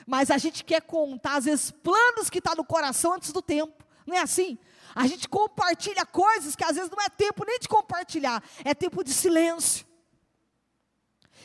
Mas 0.05 0.31
a 0.31 0.37
gente 0.37 0.63
quer 0.63 0.81
contar, 0.81 1.35
às 1.35 1.45
vezes, 1.45 1.69
planos 1.69 2.29
que 2.29 2.37
estão 2.39 2.53
tá 2.53 2.61
no 2.61 2.65
coração 2.65 3.13
antes 3.13 3.31
do 3.31 3.41
tempo. 3.41 3.85
Não 4.05 4.15
é 4.15 4.21
assim? 4.21 4.57
A 4.95 5.05
gente 5.05 5.27
compartilha 5.27 6.05
coisas 6.05 6.55
que 6.55 6.63
às 6.63 6.75
vezes 6.75 6.89
não 6.89 7.03
é 7.03 7.09
tempo 7.09 7.45
nem 7.45 7.59
de 7.59 7.67
compartilhar, 7.67 8.41
é 8.63 8.73
tempo 8.73 9.03
de 9.03 9.13
silêncio. 9.13 9.85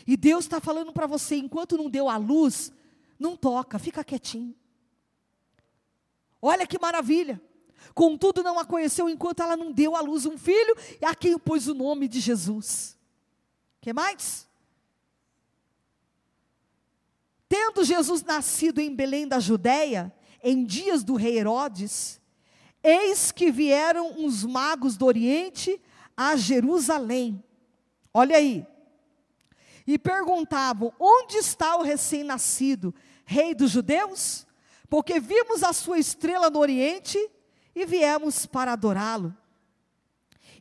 E 0.06 0.16
Deus 0.16 0.44
está 0.44 0.60
falando 0.60 0.92
para 0.92 1.06
você, 1.06 1.36
enquanto 1.36 1.76
não 1.76 1.88
deu 1.88 2.08
a 2.08 2.16
luz, 2.16 2.72
não 3.18 3.36
toca, 3.36 3.78
fica 3.78 4.02
quietinho. 4.02 4.54
Olha 6.40 6.66
que 6.66 6.78
maravilha. 6.78 7.40
Contudo, 7.94 8.42
não 8.42 8.58
a 8.58 8.64
conheceu 8.64 9.08
enquanto 9.08 9.42
ela 9.42 9.56
não 9.56 9.72
deu 9.72 9.94
à 9.94 10.00
luz 10.00 10.26
um 10.26 10.38
filho, 10.38 10.76
e 11.00 11.04
a 11.04 11.14
quem 11.14 11.38
pôs 11.38 11.68
o 11.68 11.74
nome 11.74 12.08
de 12.08 12.20
Jesus. 12.20 12.96
que 13.80 13.92
mais? 13.92 14.48
Tendo 17.48 17.84
Jesus 17.84 18.22
nascido 18.22 18.80
em 18.80 18.94
Belém 18.94 19.28
da 19.28 19.38
Judéia, 19.38 20.12
em 20.42 20.64
dias 20.64 21.04
do 21.04 21.14
rei 21.14 21.38
Herodes, 21.38 22.20
eis 22.82 23.30
que 23.30 23.50
vieram 23.50 24.12
uns 24.18 24.44
magos 24.44 24.96
do 24.96 25.06
Oriente 25.06 25.80
a 26.16 26.34
Jerusalém. 26.34 27.42
Olha 28.12 28.36
aí, 28.36 28.66
e 29.86 29.98
perguntavam: 29.98 30.92
Onde 30.98 31.36
está 31.36 31.76
o 31.76 31.82
recém-nascido, 31.82 32.94
rei 33.24 33.54
dos 33.54 33.70
judeus? 33.70 34.46
Porque 34.88 35.18
vimos 35.18 35.62
a 35.62 35.72
sua 35.72 35.98
estrela 35.98 36.50
no 36.50 36.58
Oriente 36.58 37.18
e 37.74 37.86
viemos 37.86 38.46
para 38.46 38.72
adorá-lo. 38.72 39.34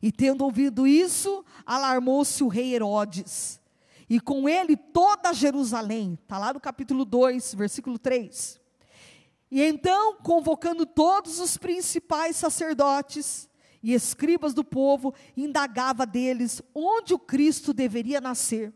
E 0.01 0.11
tendo 0.11 0.43
ouvido 0.43 0.87
isso, 0.87 1.45
alarmou-se 1.65 2.43
o 2.43 2.47
rei 2.47 2.73
Herodes, 2.73 3.59
e 4.09 4.19
com 4.19 4.49
ele 4.49 4.75
toda 4.75 5.33
Jerusalém. 5.33 6.17
Está 6.21 6.37
lá 6.37 6.53
no 6.53 6.59
capítulo 6.59 7.05
2, 7.05 7.53
versículo 7.53 7.99
3. 7.99 8.59
E 9.51 9.61
então, 9.61 10.15
convocando 10.15 10.85
todos 10.85 11.39
os 11.39 11.57
principais 11.57 12.37
sacerdotes 12.37 13.49
e 13.83 13.93
escribas 13.93 14.53
do 14.53 14.63
povo, 14.63 15.13
indagava 15.35 16.05
deles 16.05 16.61
onde 16.73 17.13
o 17.13 17.19
Cristo 17.19 17.73
deveria 17.73 18.21
nascer. 18.21 18.73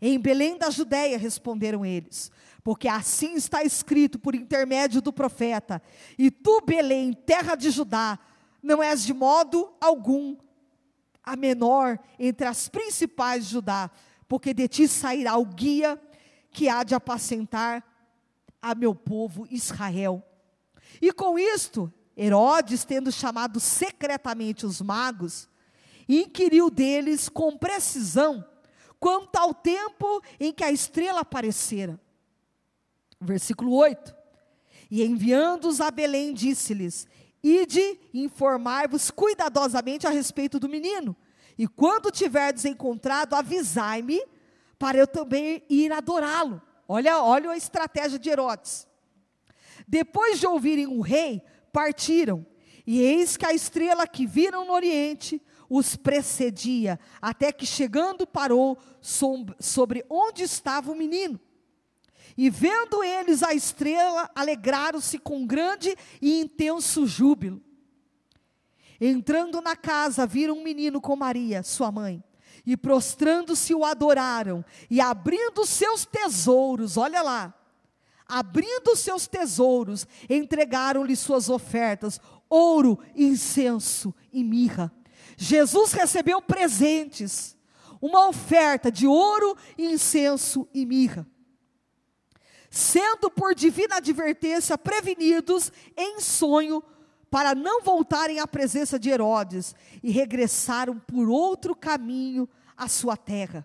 Em 0.00 0.18
Belém 0.18 0.56
da 0.56 0.70
Judéia, 0.70 1.18
responderam 1.18 1.84
eles, 1.84 2.30
porque 2.62 2.86
assim 2.86 3.34
está 3.34 3.64
escrito 3.64 4.18
por 4.18 4.34
intermédio 4.34 5.02
do 5.02 5.12
profeta: 5.12 5.82
E 6.16 6.30
tu, 6.30 6.60
Belém, 6.64 7.12
terra 7.12 7.56
de 7.56 7.70
Judá, 7.70 8.18
não 8.62 8.82
és 8.82 9.04
de 9.04 9.12
modo 9.12 9.72
algum 9.80 10.36
a 11.22 11.36
menor 11.36 11.98
entre 12.18 12.46
as 12.46 12.68
principais 12.68 13.46
de 13.46 13.52
Judá, 13.52 13.90
porque 14.28 14.54
de 14.54 14.68
ti 14.68 14.86
sairá 14.86 15.36
o 15.36 15.44
guia 15.44 16.00
que 16.50 16.68
há 16.68 16.82
de 16.82 16.94
apacentar 16.94 17.84
a 18.62 18.74
meu 18.74 18.94
povo 18.94 19.46
Israel. 19.50 20.22
E 21.02 21.12
com 21.12 21.38
isto, 21.38 21.92
Herodes, 22.16 22.84
tendo 22.84 23.12
chamado 23.12 23.60
secretamente 23.60 24.64
os 24.64 24.80
magos, 24.80 25.48
inquiriu 26.08 26.70
deles 26.70 27.28
com 27.28 27.56
precisão 27.56 28.44
quanto 28.98 29.36
ao 29.36 29.54
tempo 29.54 30.22
em 30.38 30.52
que 30.52 30.64
a 30.64 30.72
estrela 30.72 31.20
aparecera. 31.20 32.00
Versículo 33.20 33.74
8. 33.74 34.14
E 34.90 35.04
enviando-os 35.04 35.80
a 35.80 35.90
Belém, 35.90 36.32
disse-lhes: 36.32 37.06
Ide 37.42 37.98
informar-vos 38.12 39.10
cuidadosamente 39.10 40.06
a 40.06 40.10
respeito 40.10 40.58
do 40.58 40.68
menino, 40.68 41.16
e 41.56 41.66
quando 41.66 42.10
tiverdes 42.10 42.64
encontrado, 42.64 43.34
avisai-me, 43.34 44.20
para 44.78 44.98
eu 44.98 45.06
também 45.06 45.62
ir 45.68 45.92
adorá-lo. 45.92 46.62
Olha, 46.86 47.22
olha 47.22 47.50
a 47.50 47.56
estratégia 47.56 48.18
de 48.18 48.30
Herodes. 48.30 48.86
Depois 49.86 50.38
de 50.38 50.46
ouvirem 50.46 50.86
o 50.86 51.00
rei, 51.00 51.42
partiram, 51.72 52.46
e 52.86 53.00
eis 53.00 53.36
que 53.36 53.44
a 53.44 53.52
estrela 53.52 54.06
que 54.06 54.26
viram 54.26 54.64
no 54.64 54.72
oriente 54.72 55.42
os 55.68 55.96
precedia, 55.96 56.98
até 57.20 57.52
que 57.52 57.66
chegando 57.66 58.26
parou 58.26 58.78
sobre 59.00 60.04
onde 60.08 60.42
estava 60.42 60.90
o 60.90 60.96
menino. 60.96 61.38
E 62.36 62.48
vendo 62.48 63.02
eles 63.02 63.42
a 63.42 63.52
estrela, 63.52 64.30
alegraram-se 64.34 65.18
com 65.18 65.46
grande 65.46 65.94
e 66.22 66.40
intenso 66.40 67.06
júbilo. 67.06 67.60
Entrando 69.00 69.60
na 69.60 69.76
casa, 69.76 70.26
viram 70.26 70.54
um 70.58 70.62
menino 70.62 71.00
com 71.00 71.16
Maria, 71.16 71.62
sua 71.62 71.90
mãe, 71.90 72.22
e 72.64 72.76
prostrando-se 72.76 73.74
o 73.74 73.84
adoraram, 73.84 74.64
e 74.90 75.00
abrindo 75.00 75.66
seus 75.66 76.04
tesouros, 76.04 76.96
olha 76.96 77.22
lá, 77.22 77.54
abrindo 78.26 78.94
seus 78.94 79.26
tesouros, 79.26 80.06
entregaram-lhe 80.28 81.16
suas 81.16 81.48
ofertas, 81.48 82.20
ouro, 82.48 82.98
incenso 83.16 84.14
e 84.32 84.44
mirra. 84.44 84.92
Jesus 85.40 85.92
recebeu 85.92 86.42
presentes, 86.42 87.56
uma 88.02 88.28
oferta 88.28 88.90
de 88.90 89.06
ouro, 89.06 89.56
incenso 89.78 90.68
e 90.74 90.84
mirra. 90.84 91.24
Sendo 92.68 93.30
por 93.30 93.54
divina 93.54 93.96
advertência 93.96 94.76
prevenidos 94.76 95.72
em 95.96 96.18
sonho 96.18 96.82
para 97.30 97.54
não 97.54 97.82
voltarem 97.82 98.40
à 98.40 98.48
presença 98.48 98.98
de 98.98 99.10
Herodes, 99.10 99.76
e 100.02 100.10
regressaram 100.10 100.98
por 100.98 101.28
outro 101.28 101.76
caminho 101.76 102.48
à 102.76 102.88
sua 102.88 103.16
terra. 103.16 103.64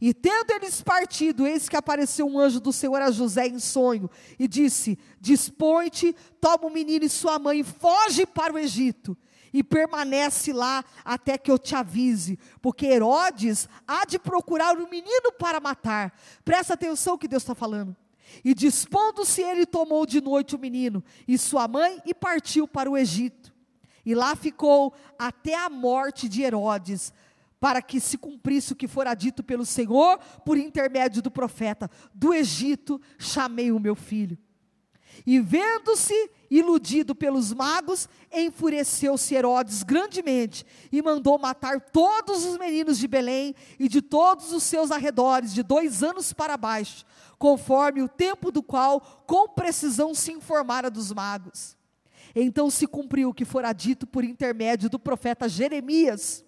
E 0.00 0.14
tendo 0.14 0.52
eles 0.52 0.80
partido, 0.80 1.46
eis 1.46 1.68
que 1.68 1.76
apareceu 1.76 2.26
um 2.26 2.38
anjo 2.38 2.60
do 2.60 2.72
Senhor 2.72 3.00
a 3.02 3.10
José 3.10 3.48
em 3.48 3.58
sonho, 3.58 4.08
e 4.38 4.46
disse: 4.46 4.96
Dispõe-te, 5.20 6.14
toma 6.40 6.66
o 6.66 6.70
menino 6.70 7.04
e 7.04 7.08
sua 7.08 7.38
mãe, 7.38 7.60
e 7.60 7.64
foge 7.64 8.26
para 8.26 8.52
o 8.52 8.58
Egito, 8.58 9.16
e 9.54 9.62
permanece 9.62 10.52
lá 10.52 10.84
até 11.04 11.38
que 11.38 11.48
eu 11.48 11.56
te 11.56 11.76
avise, 11.76 12.36
porque 12.60 12.86
Herodes 12.86 13.68
há 13.86 14.04
de 14.04 14.18
procurar 14.18 14.76
o 14.76 14.90
menino 14.90 15.30
para 15.38 15.60
matar. 15.60 16.12
Presta 16.44 16.74
atenção 16.74 17.16
que 17.16 17.28
Deus 17.28 17.44
está 17.44 17.54
falando. 17.54 17.96
E 18.44 18.52
dispondo-se 18.52 19.40
ele, 19.42 19.64
tomou 19.64 20.04
de 20.04 20.20
noite 20.20 20.56
o 20.56 20.58
menino 20.58 21.04
e 21.28 21.38
sua 21.38 21.68
mãe 21.68 22.02
e 22.04 22.12
partiu 22.12 22.66
para 22.66 22.90
o 22.90 22.98
Egito. 22.98 23.54
E 24.04 24.12
lá 24.12 24.34
ficou 24.34 24.92
até 25.16 25.54
a 25.54 25.70
morte 25.70 26.28
de 26.28 26.42
Herodes, 26.42 27.12
para 27.60 27.80
que 27.80 28.00
se 28.00 28.18
cumprisse 28.18 28.72
o 28.72 28.76
que 28.76 28.88
fora 28.88 29.14
dito 29.14 29.44
pelo 29.44 29.64
Senhor 29.64 30.18
por 30.44 30.58
intermédio 30.58 31.22
do 31.22 31.30
profeta: 31.30 31.88
Do 32.12 32.34
Egito 32.34 33.00
chamei 33.18 33.70
o 33.70 33.78
meu 33.78 33.94
filho. 33.94 34.36
E 35.26 35.40
vendo-se 35.40 36.30
iludido 36.50 37.14
pelos 37.14 37.52
magos, 37.52 38.08
enfureceu-se 38.32 39.34
Herodes 39.34 39.82
grandemente 39.82 40.64
e 40.92 41.00
mandou 41.02 41.38
matar 41.38 41.80
todos 41.80 42.44
os 42.44 42.58
meninos 42.58 42.98
de 42.98 43.08
Belém 43.08 43.54
e 43.78 43.88
de 43.88 44.02
todos 44.02 44.52
os 44.52 44.62
seus 44.62 44.90
arredores, 44.90 45.54
de 45.54 45.62
dois 45.62 46.02
anos 46.02 46.32
para 46.32 46.56
baixo, 46.56 47.04
conforme 47.38 48.02
o 48.02 48.08
tempo 48.08 48.52
do 48.52 48.62
qual 48.62 49.00
com 49.26 49.48
precisão 49.48 50.14
se 50.14 50.32
informara 50.32 50.90
dos 50.90 51.12
magos. 51.12 51.76
Então 52.34 52.68
se 52.68 52.86
cumpriu 52.86 53.30
o 53.30 53.34
que 53.34 53.44
fora 53.44 53.72
dito 53.72 54.06
por 54.06 54.24
intermédio 54.24 54.90
do 54.90 54.98
profeta 54.98 55.48
Jeremias. 55.48 56.44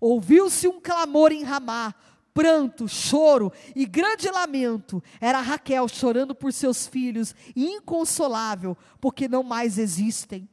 Ouviu-se 0.00 0.68
um 0.68 0.80
clamor 0.80 1.32
em 1.32 1.42
Ramá, 1.42 1.94
pranto, 2.34 2.86
choro 2.88 3.52
e 3.74 3.84
grande 3.84 4.30
lamento. 4.30 5.02
Era 5.20 5.40
Raquel 5.40 5.88
chorando 5.88 6.34
por 6.34 6.52
seus 6.52 6.86
filhos, 6.86 7.34
inconsolável, 7.54 8.76
porque 9.00 9.28
não 9.28 9.42
mais 9.42 9.78
existem. 9.78 10.48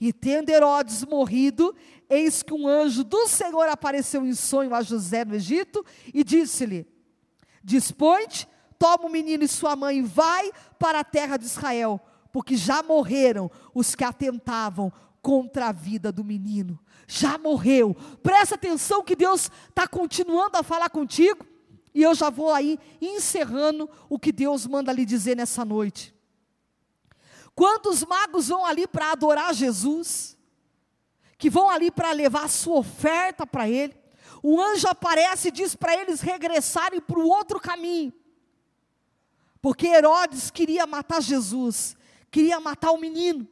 E 0.00 0.12
tendo 0.12 0.50
Herodes 0.50 1.04
morrido, 1.04 1.74
eis 2.08 2.42
que 2.42 2.54
um 2.54 2.68
anjo 2.68 3.02
do 3.02 3.26
Senhor 3.26 3.68
apareceu 3.68 4.24
em 4.24 4.34
sonho 4.34 4.74
a 4.74 4.82
José 4.82 5.24
no 5.24 5.34
Egito 5.34 5.84
e 6.14 6.22
disse-lhe: 6.22 6.86
Dispõe-te, 7.64 8.46
toma 8.78 9.06
o 9.06 9.10
menino 9.10 9.42
e 9.42 9.48
sua 9.48 9.74
mãe, 9.74 10.02
vai 10.02 10.52
para 10.78 11.00
a 11.00 11.04
terra 11.04 11.36
de 11.36 11.46
Israel, 11.46 12.00
porque 12.32 12.56
já 12.56 12.82
morreram 12.82 13.50
os 13.74 13.94
que 13.94 14.04
atentavam 14.04 14.92
contra 15.22 15.68
a 15.68 15.72
vida 15.72 16.10
do 16.10 16.24
menino. 16.24 16.78
Já 17.06 17.38
morreu. 17.38 17.94
Presta 18.22 18.54
atenção 18.54 19.02
que 19.02 19.16
Deus 19.16 19.50
está 19.68 19.86
continuando 19.86 20.56
a 20.56 20.62
falar 20.62 20.90
contigo. 20.90 21.46
E 21.94 22.02
eu 22.02 22.14
já 22.14 22.30
vou 22.30 22.52
aí 22.52 22.78
encerrando 23.00 23.88
o 24.08 24.18
que 24.18 24.30
Deus 24.30 24.66
manda 24.66 24.92
lhe 24.92 25.04
dizer 25.04 25.36
nessa 25.36 25.64
noite. 25.64 26.14
Quando 27.54 27.86
os 27.86 28.04
magos 28.04 28.48
vão 28.48 28.64
ali 28.64 28.86
para 28.86 29.10
adorar 29.10 29.52
Jesus, 29.52 30.38
que 31.36 31.50
vão 31.50 31.68
ali 31.68 31.90
para 31.90 32.12
levar 32.12 32.44
a 32.44 32.48
sua 32.48 32.78
oferta 32.78 33.46
para 33.46 33.68
Ele, 33.68 33.96
o 34.42 34.60
anjo 34.60 34.86
aparece 34.86 35.48
e 35.48 35.50
diz 35.50 35.74
para 35.74 35.94
eles 35.94 36.20
regressarem 36.20 37.00
para 37.00 37.18
o 37.18 37.26
outro 37.26 37.58
caminho. 37.58 38.12
Porque 39.60 39.88
Herodes 39.88 40.50
queria 40.50 40.86
matar 40.86 41.20
Jesus, 41.20 41.96
queria 42.30 42.60
matar 42.60 42.92
o 42.92 42.98
menino. 42.98 43.48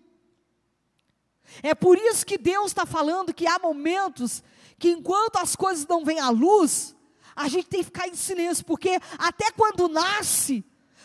É 1.63 1.75
por 1.75 1.99
isso 1.99 2.25
que 2.25 2.39
Deus 2.39 2.67
está 2.67 2.85
falando 2.87 3.35
que 3.35 3.47
há 3.47 3.59
momentos 3.59 4.43
que 4.79 4.91
enquanto 4.91 5.37
as 5.37 5.57
coisas 5.57 5.87
não 5.87 6.05
vêm 6.05 6.21
à 6.21 6.29
luz, 6.29 6.95
a 7.35 7.49
gente 7.49 7.69
tem 7.69 7.81
que 7.81 7.87
ficar 7.87 8.09
em 8.09 8.15
silêncio, 8.15 8.65
porque 8.65 8.99
até 9.19 9.51
quando 9.51 9.89
nasce, 9.89 10.65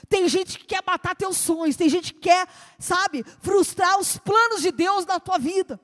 tem 0.10 0.28
gente 0.28 0.60
que 0.60 0.66
quer 0.66 0.84
matar 0.86 1.16
teus 1.16 1.38
sonhos, 1.38 1.78
tem 1.78 1.88
gente 1.88 2.14
que 2.14 2.20
quer, 2.20 2.48
sabe, 2.78 3.24
frustrar 3.42 4.00
os 4.00 4.18
planos 4.18 4.62
de 4.62 4.72
Deus 4.72 5.06
na 5.06 5.20
tua 5.20 5.38
vida. 5.38 5.80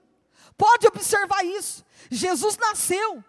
Pode 0.58 0.88
observar 0.88 1.46
isso. 1.46 1.86
Jesus 2.10 2.58
nasceu. 2.58 3.24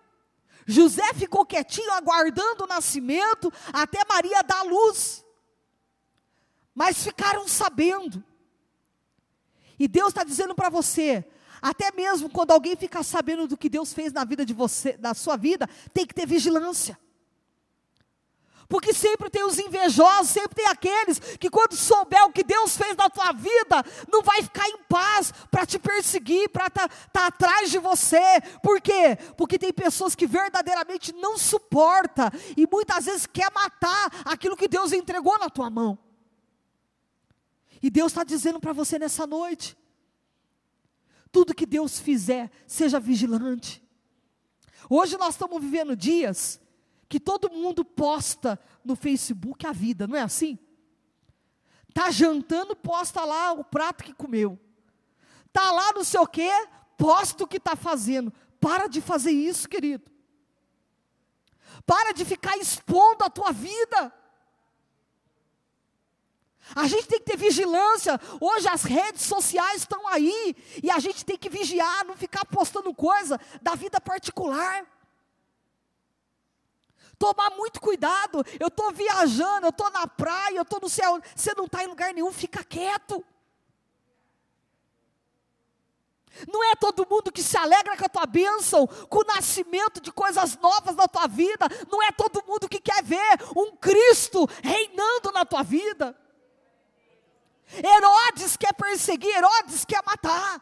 José 0.66 1.14
ficou 1.14 1.46
quietinho, 1.46 1.92
aguardando 1.92 2.64
o 2.64 2.66
nascimento, 2.66 3.52
até 3.72 4.00
Maria 4.08 4.42
dar 4.42 4.62
luz 4.62 5.24
mas 6.78 7.02
ficaram 7.02 7.48
sabendo. 7.48 8.22
E 9.78 9.86
Deus 9.86 10.08
está 10.08 10.24
dizendo 10.24 10.54
para 10.54 10.68
você, 10.68 11.24
até 11.62 11.92
mesmo 11.92 12.28
quando 12.28 12.50
alguém 12.50 12.76
fica 12.76 13.02
sabendo 13.02 13.46
do 13.46 13.56
que 13.56 13.68
Deus 13.68 13.92
fez 13.92 14.12
na 14.12 14.24
vida 14.24 14.44
de 14.44 14.54
você, 14.54 14.96
na 15.00 15.14
sua 15.14 15.36
vida, 15.36 15.68
tem 15.92 16.06
que 16.06 16.14
ter 16.14 16.26
vigilância. 16.26 16.98
Porque 18.68 18.92
sempre 18.92 19.30
tem 19.30 19.44
os 19.44 19.58
invejosos, 19.58 20.30
sempre 20.30 20.56
tem 20.56 20.66
aqueles 20.66 21.18
que 21.18 21.48
quando 21.48 21.74
souber 21.74 22.22
o 22.24 22.32
que 22.32 22.44
Deus 22.44 22.76
fez 22.76 22.94
na 22.96 23.08
tua 23.08 23.32
vida, 23.32 23.82
não 24.12 24.22
vai 24.22 24.42
ficar 24.42 24.68
em 24.68 24.76
paz 24.86 25.32
para 25.50 25.64
te 25.64 25.78
perseguir, 25.78 26.50
para 26.50 26.66
estar 26.66 26.86
tá, 26.86 26.94
tá 27.10 27.26
atrás 27.28 27.70
de 27.70 27.78
você. 27.78 28.20
Por 28.62 28.78
quê? 28.82 29.16
Porque 29.38 29.58
tem 29.58 29.72
pessoas 29.72 30.14
que 30.14 30.26
verdadeiramente 30.26 31.14
não 31.14 31.38
suporta 31.38 32.30
e 32.58 32.66
muitas 32.70 33.06
vezes 33.06 33.26
quer 33.26 33.50
matar 33.52 34.22
aquilo 34.26 34.56
que 34.56 34.68
Deus 34.68 34.92
entregou 34.92 35.38
na 35.38 35.48
tua 35.48 35.70
mão. 35.70 35.98
E 37.82 37.90
Deus 37.90 38.12
está 38.12 38.24
dizendo 38.24 38.60
para 38.60 38.72
você 38.72 38.98
nessa 38.98 39.26
noite: 39.26 39.76
tudo 41.30 41.54
que 41.54 41.66
Deus 41.66 41.98
fizer, 41.98 42.50
seja 42.66 42.98
vigilante. 42.98 43.82
Hoje 44.88 45.16
nós 45.16 45.34
estamos 45.34 45.60
vivendo 45.60 45.96
dias 45.96 46.60
que 47.08 47.18
todo 47.18 47.50
mundo 47.50 47.84
posta 47.84 48.58
no 48.84 48.94
Facebook 48.94 49.66
a 49.66 49.72
vida, 49.72 50.06
não 50.06 50.16
é 50.16 50.22
assim? 50.22 50.58
Tá 51.92 52.10
jantando, 52.10 52.76
posta 52.76 53.24
lá 53.24 53.52
o 53.52 53.64
prato 53.64 54.04
que 54.04 54.12
comeu. 54.12 54.58
Tá 55.52 55.72
lá 55.72 55.92
não 55.92 56.04
sei 56.04 56.20
o 56.20 56.26
quê, 56.26 56.50
posta 56.96 57.44
o 57.44 57.46
que 57.46 57.56
está 57.56 57.74
fazendo. 57.74 58.32
Para 58.60 58.86
de 58.88 59.00
fazer 59.00 59.30
isso, 59.30 59.68
querido. 59.68 60.10
Para 61.86 62.12
de 62.12 62.24
ficar 62.24 62.56
expondo 62.58 63.24
a 63.24 63.30
tua 63.30 63.52
vida. 63.52 64.12
A 66.74 66.86
gente 66.86 67.06
tem 67.06 67.18
que 67.18 67.24
ter 67.24 67.36
vigilância. 67.36 68.20
Hoje 68.40 68.68
as 68.68 68.82
redes 68.82 69.22
sociais 69.22 69.82
estão 69.82 70.06
aí 70.08 70.56
e 70.82 70.90
a 70.90 70.98
gente 70.98 71.24
tem 71.24 71.36
que 71.36 71.48
vigiar, 71.48 72.04
não 72.04 72.16
ficar 72.16 72.44
postando 72.44 72.94
coisa 72.94 73.40
da 73.62 73.74
vida 73.74 74.00
particular. 74.00 74.86
Tomar 77.18 77.50
muito 77.50 77.80
cuidado. 77.80 78.44
Eu 78.60 78.68
estou 78.68 78.92
viajando, 78.92 79.66
eu 79.66 79.70
estou 79.70 79.90
na 79.90 80.06
praia, 80.06 80.56
eu 80.56 80.62
estou 80.62 80.80
no 80.80 80.88
céu. 80.88 81.20
Você 81.34 81.52
não 81.56 81.64
está 81.64 81.82
em 81.82 81.88
lugar 81.88 82.14
nenhum, 82.14 82.32
fica 82.32 82.62
quieto. 82.62 83.24
Não 86.46 86.62
é 86.70 86.76
todo 86.76 87.06
mundo 87.10 87.32
que 87.32 87.42
se 87.42 87.56
alegra 87.56 87.96
com 87.96 88.04
a 88.04 88.08
tua 88.08 88.26
bênção, 88.26 88.86
com 88.86 89.20
o 89.20 89.26
nascimento 89.26 90.00
de 90.00 90.12
coisas 90.12 90.56
novas 90.58 90.94
na 90.94 91.08
tua 91.08 91.26
vida. 91.26 91.66
Não 91.90 92.02
é 92.02 92.12
todo 92.12 92.44
mundo 92.46 92.68
que 92.68 92.80
quer 92.80 93.02
ver 93.02 93.40
um 93.56 93.74
Cristo 93.74 94.48
reinando 94.62 95.32
na 95.32 95.44
tua 95.44 95.64
vida. 95.64 96.16
Herodes 97.76 98.56
quer 98.56 98.72
perseguir, 98.74 99.34
Herodes 99.36 99.84
quer 99.84 100.02
matar. 100.04 100.60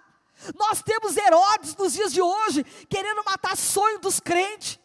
Nós 0.54 0.82
temos 0.82 1.16
Herodes 1.16 1.74
nos 1.76 1.92
dias 1.92 2.12
de 2.12 2.20
hoje 2.20 2.64
querendo 2.88 3.24
matar 3.24 3.56
sonho 3.56 3.98
dos 3.98 4.20
crentes. 4.20 4.78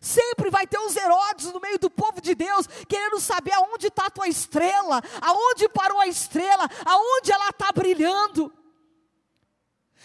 Sempre 0.00 0.50
vai 0.50 0.66
ter 0.66 0.78
uns 0.78 0.94
Herodes 0.94 1.50
no 1.50 1.60
meio 1.60 1.78
do 1.78 1.88
povo 1.88 2.20
de 2.20 2.34
Deus, 2.34 2.66
querendo 2.86 3.18
saber 3.18 3.54
aonde 3.54 3.86
está 3.86 4.06
a 4.06 4.10
tua 4.10 4.28
estrela, 4.28 5.02
aonde 5.22 5.66
parou 5.70 5.98
a 5.98 6.06
estrela, 6.06 6.68
aonde 6.84 7.32
ela 7.32 7.48
está 7.48 7.72
brilhando. 7.72 8.52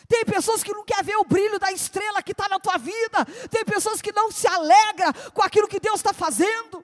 Tem 0.08 0.24
pessoas 0.24 0.64
que 0.64 0.74
não 0.74 0.86
querem 0.86 1.04
ver 1.04 1.18
o 1.18 1.26
brilho 1.26 1.60
da 1.60 1.72
estrela 1.72 2.24
que 2.24 2.32
está 2.32 2.48
na 2.48 2.60
tua 2.60 2.78
vida, 2.78 3.26
tem 3.52 3.66
pessoas 3.66 4.02
que 4.02 4.14
não 4.14 4.32
se 4.32 4.48
alegram 4.48 5.14
com 5.34 5.44
aquilo 5.44 5.68
que 5.68 5.82
Deus 5.82 5.98
está 5.98 6.14
fazendo. 6.14 6.84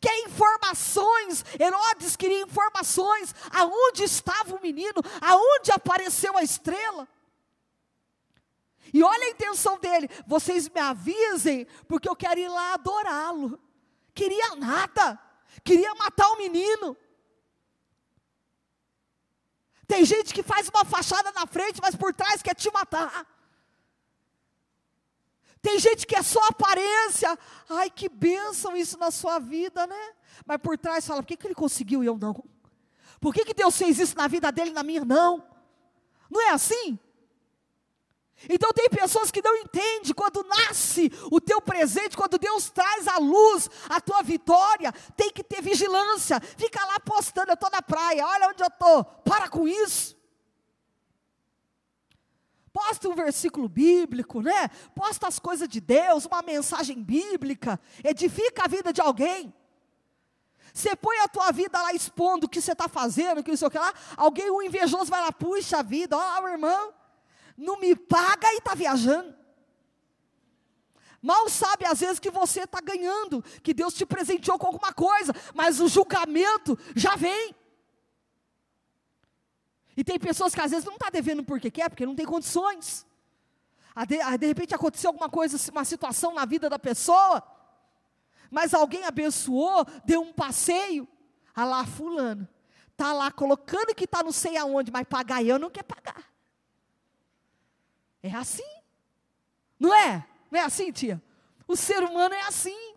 Quer 0.00 0.18
informações, 0.20 1.44
Herodes 1.58 2.16
queria 2.16 2.42
informações, 2.42 3.34
aonde 3.52 4.04
estava 4.04 4.54
o 4.54 4.62
menino, 4.62 5.02
aonde 5.20 5.72
apareceu 5.72 6.36
a 6.36 6.42
estrela. 6.42 7.08
E 8.92 9.02
olha 9.02 9.26
a 9.26 9.30
intenção 9.30 9.78
dele: 9.78 10.08
vocês 10.26 10.68
me 10.68 10.80
avisem, 10.80 11.66
porque 11.88 12.08
eu 12.08 12.16
quero 12.16 12.40
ir 12.40 12.48
lá 12.48 12.74
adorá-lo. 12.74 13.60
Queria 14.14 14.54
nada, 14.56 15.18
queria 15.64 15.94
matar 15.96 16.28
o 16.30 16.36
menino. 16.36 16.96
Tem 19.86 20.04
gente 20.04 20.32
que 20.32 20.42
faz 20.42 20.68
uma 20.68 20.84
fachada 20.84 21.30
na 21.32 21.46
frente, 21.46 21.80
mas 21.82 21.94
por 21.94 22.14
trás 22.14 22.42
quer 22.42 22.54
te 22.54 22.70
matar. 22.72 23.26
Tem 25.64 25.78
gente 25.78 26.06
que 26.06 26.14
é 26.14 26.22
só 26.22 26.40
aparência. 26.44 27.38
Ai, 27.70 27.88
que 27.88 28.06
bênção 28.06 28.76
isso 28.76 28.98
na 28.98 29.10
sua 29.10 29.38
vida, 29.38 29.86
né? 29.86 30.12
Mas 30.44 30.58
por 30.58 30.76
trás 30.76 31.06
fala: 31.06 31.22
por 31.22 31.28
que, 31.28 31.38
que 31.38 31.46
ele 31.46 31.54
conseguiu 31.54 32.04
e 32.04 32.06
eu 32.06 32.18
não? 32.18 32.44
Por 33.18 33.32
que, 33.32 33.46
que 33.46 33.54
Deus 33.54 33.74
fez 33.74 33.98
isso 33.98 34.14
na 34.14 34.28
vida 34.28 34.52
dele 34.52 34.72
e 34.72 34.74
na 34.74 34.82
minha 34.82 35.06
não? 35.06 35.42
Não 36.30 36.38
é 36.42 36.50
assim? 36.50 36.98
Então 38.46 38.74
tem 38.74 38.90
pessoas 38.90 39.30
que 39.30 39.40
não 39.40 39.56
entendem 39.56 40.12
quando 40.14 40.44
nasce 40.44 41.10
o 41.30 41.40
teu 41.40 41.62
presente, 41.62 42.14
quando 42.14 42.36
Deus 42.36 42.68
traz 42.68 43.08
à 43.08 43.16
luz 43.16 43.70
a 43.88 44.02
tua 44.02 44.22
vitória, 44.22 44.92
tem 45.16 45.30
que 45.30 45.42
ter 45.42 45.62
vigilância. 45.62 46.38
Fica 46.58 46.84
lá 46.84 47.00
postando, 47.00 47.52
eu 47.52 47.54
estou 47.54 47.70
na 47.70 47.80
praia, 47.80 48.26
olha 48.26 48.50
onde 48.50 48.62
eu 48.62 48.66
estou. 48.66 49.02
Para 49.02 49.48
com 49.48 49.66
isso. 49.66 50.14
Posta 52.74 53.08
um 53.08 53.14
versículo 53.14 53.68
bíblico, 53.68 54.42
né? 54.42 54.66
Posta 54.96 55.28
as 55.28 55.38
coisas 55.38 55.68
de 55.68 55.80
Deus, 55.80 56.26
uma 56.26 56.42
mensagem 56.42 57.00
bíblica, 57.00 57.78
edifica 58.02 58.64
a 58.64 58.68
vida 58.68 58.92
de 58.92 59.00
alguém. 59.00 59.54
Você 60.72 60.96
põe 60.96 61.16
a 61.18 61.28
tua 61.28 61.52
vida 61.52 61.80
lá 61.80 61.92
expondo 61.92 62.46
o 62.46 62.48
que 62.48 62.60
você 62.60 62.72
está 62.72 62.88
fazendo, 62.88 63.44
que 63.44 63.50
não 63.52 63.56
sei 63.56 63.68
o 63.68 63.70
que 63.70 63.78
lá, 63.78 63.94
alguém, 64.16 64.50
um 64.50 64.60
invejoso, 64.60 65.08
vai 65.08 65.20
lá, 65.20 65.30
puxa 65.30 65.78
a 65.78 65.82
vida, 65.82 66.16
ó, 66.18 66.42
oh, 66.42 66.48
irmão, 66.48 66.92
não 67.56 67.78
me 67.78 67.94
paga 67.94 68.52
e 68.52 68.56
está 68.56 68.74
viajando. 68.74 69.32
Mal 71.22 71.48
sabe 71.48 71.86
às 71.86 72.00
vezes 72.00 72.18
que 72.18 72.28
você 72.28 72.62
está 72.64 72.80
ganhando, 72.80 73.40
que 73.62 73.72
Deus 73.72 73.94
te 73.94 74.04
presenteou 74.04 74.58
com 74.58 74.66
alguma 74.66 74.92
coisa, 74.92 75.32
mas 75.54 75.78
o 75.78 75.86
julgamento 75.86 76.76
já 76.96 77.14
vem. 77.14 77.54
E 79.96 80.02
tem 80.02 80.18
pessoas 80.18 80.54
que 80.54 80.60
às 80.60 80.70
vezes 80.70 80.84
não 80.84 80.94
está 80.94 81.10
devendo 81.10 81.44
porque 81.44 81.70
quer, 81.70 81.88
porque 81.88 82.06
não 82.06 82.14
tem 82.14 82.26
condições. 82.26 83.06
De, 84.08 84.38
de 84.38 84.46
repente 84.46 84.74
aconteceu 84.74 85.10
alguma 85.10 85.28
coisa, 85.28 85.56
uma 85.70 85.84
situação 85.84 86.34
na 86.34 86.44
vida 86.44 86.68
da 86.68 86.78
pessoa, 86.78 87.42
mas 88.50 88.74
alguém 88.74 89.04
abençoou, 89.04 89.86
deu 90.04 90.20
um 90.20 90.32
passeio, 90.32 91.06
a 91.54 91.64
lá 91.64 91.86
fulano, 91.86 92.48
está 92.90 93.12
lá 93.12 93.30
colocando 93.30 93.94
que 93.94 94.04
está 94.04 94.22
não 94.22 94.32
sei 94.32 94.56
aonde, 94.56 94.90
mas 94.90 95.06
pagar 95.06 95.44
eu 95.44 95.58
não 95.58 95.70
quer 95.70 95.84
pagar. 95.84 96.24
É 98.20 98.34
assim. 98.34 98.62
Não 99.78 99.94
é? 99.94 100.26
Não 100.50 100.58
é 100.58 100.64
assim, 100.64 100.90
tia? 100.90 101.22
O 101.68 101.76
ser 101.76 102.02
humano 102.02 102.34
é 102.34 102.40
assim. 102.42 102.93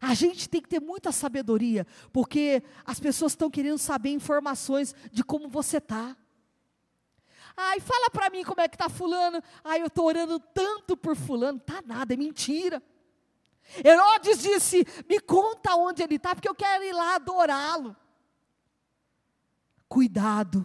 A 0.00 0.14
gente 0.14 0.48
tem 0.48 0.60
que 0.60 0.68
ter 0.68 0.80
muita 0.80 1.10
sabedoria, 1.10 1.86
porque 2.12 2.62
as 2.84 3.00
pessoas 3.00 3.32
estão 3.32 3.50
querendo 3.50 3.78
saber 3.78 4.10
informações 4.10 4.94
de 5.12 5.24
como 5.24 5.48
você 5.48 5.78
está. 5.78 6.16
Ai, 7.56 7.80
fala 7.80 8.08
para 8.10 8.30
mim 8.30 8.44
como 8.44 8.60
é 8.60 8.68
que 8.68 8.76
está 8.76 8.88
fulano. 8.88 9.42
Ai, 9.64 9.82
eu 9.82 9.88
estou 9.88 10.06
orando 10.06 10.38
tanto 10.38 10.96
por 10.96 11.16
fulano. 11.16 11.58
Tá 11.58 11.82
nada, 11.84 12.14
é 12.14 12.16
mentira. 12.16 12.80
Herodes 13.84 14.38
disse: 14.38 14.86
Me 15.08 15.18
conta 15.18 15.74
onde 15.74 16.02
ele 16.02 16.14
está, 16.14 16.34
porque 16.34 16.48
eu 16.48 16.54
quero 16.54 16.84
ir 16.84 16.92
lá 16.92 17.16
adorá-lo. 17.16 17.96
Cuidado. 19.88 20.64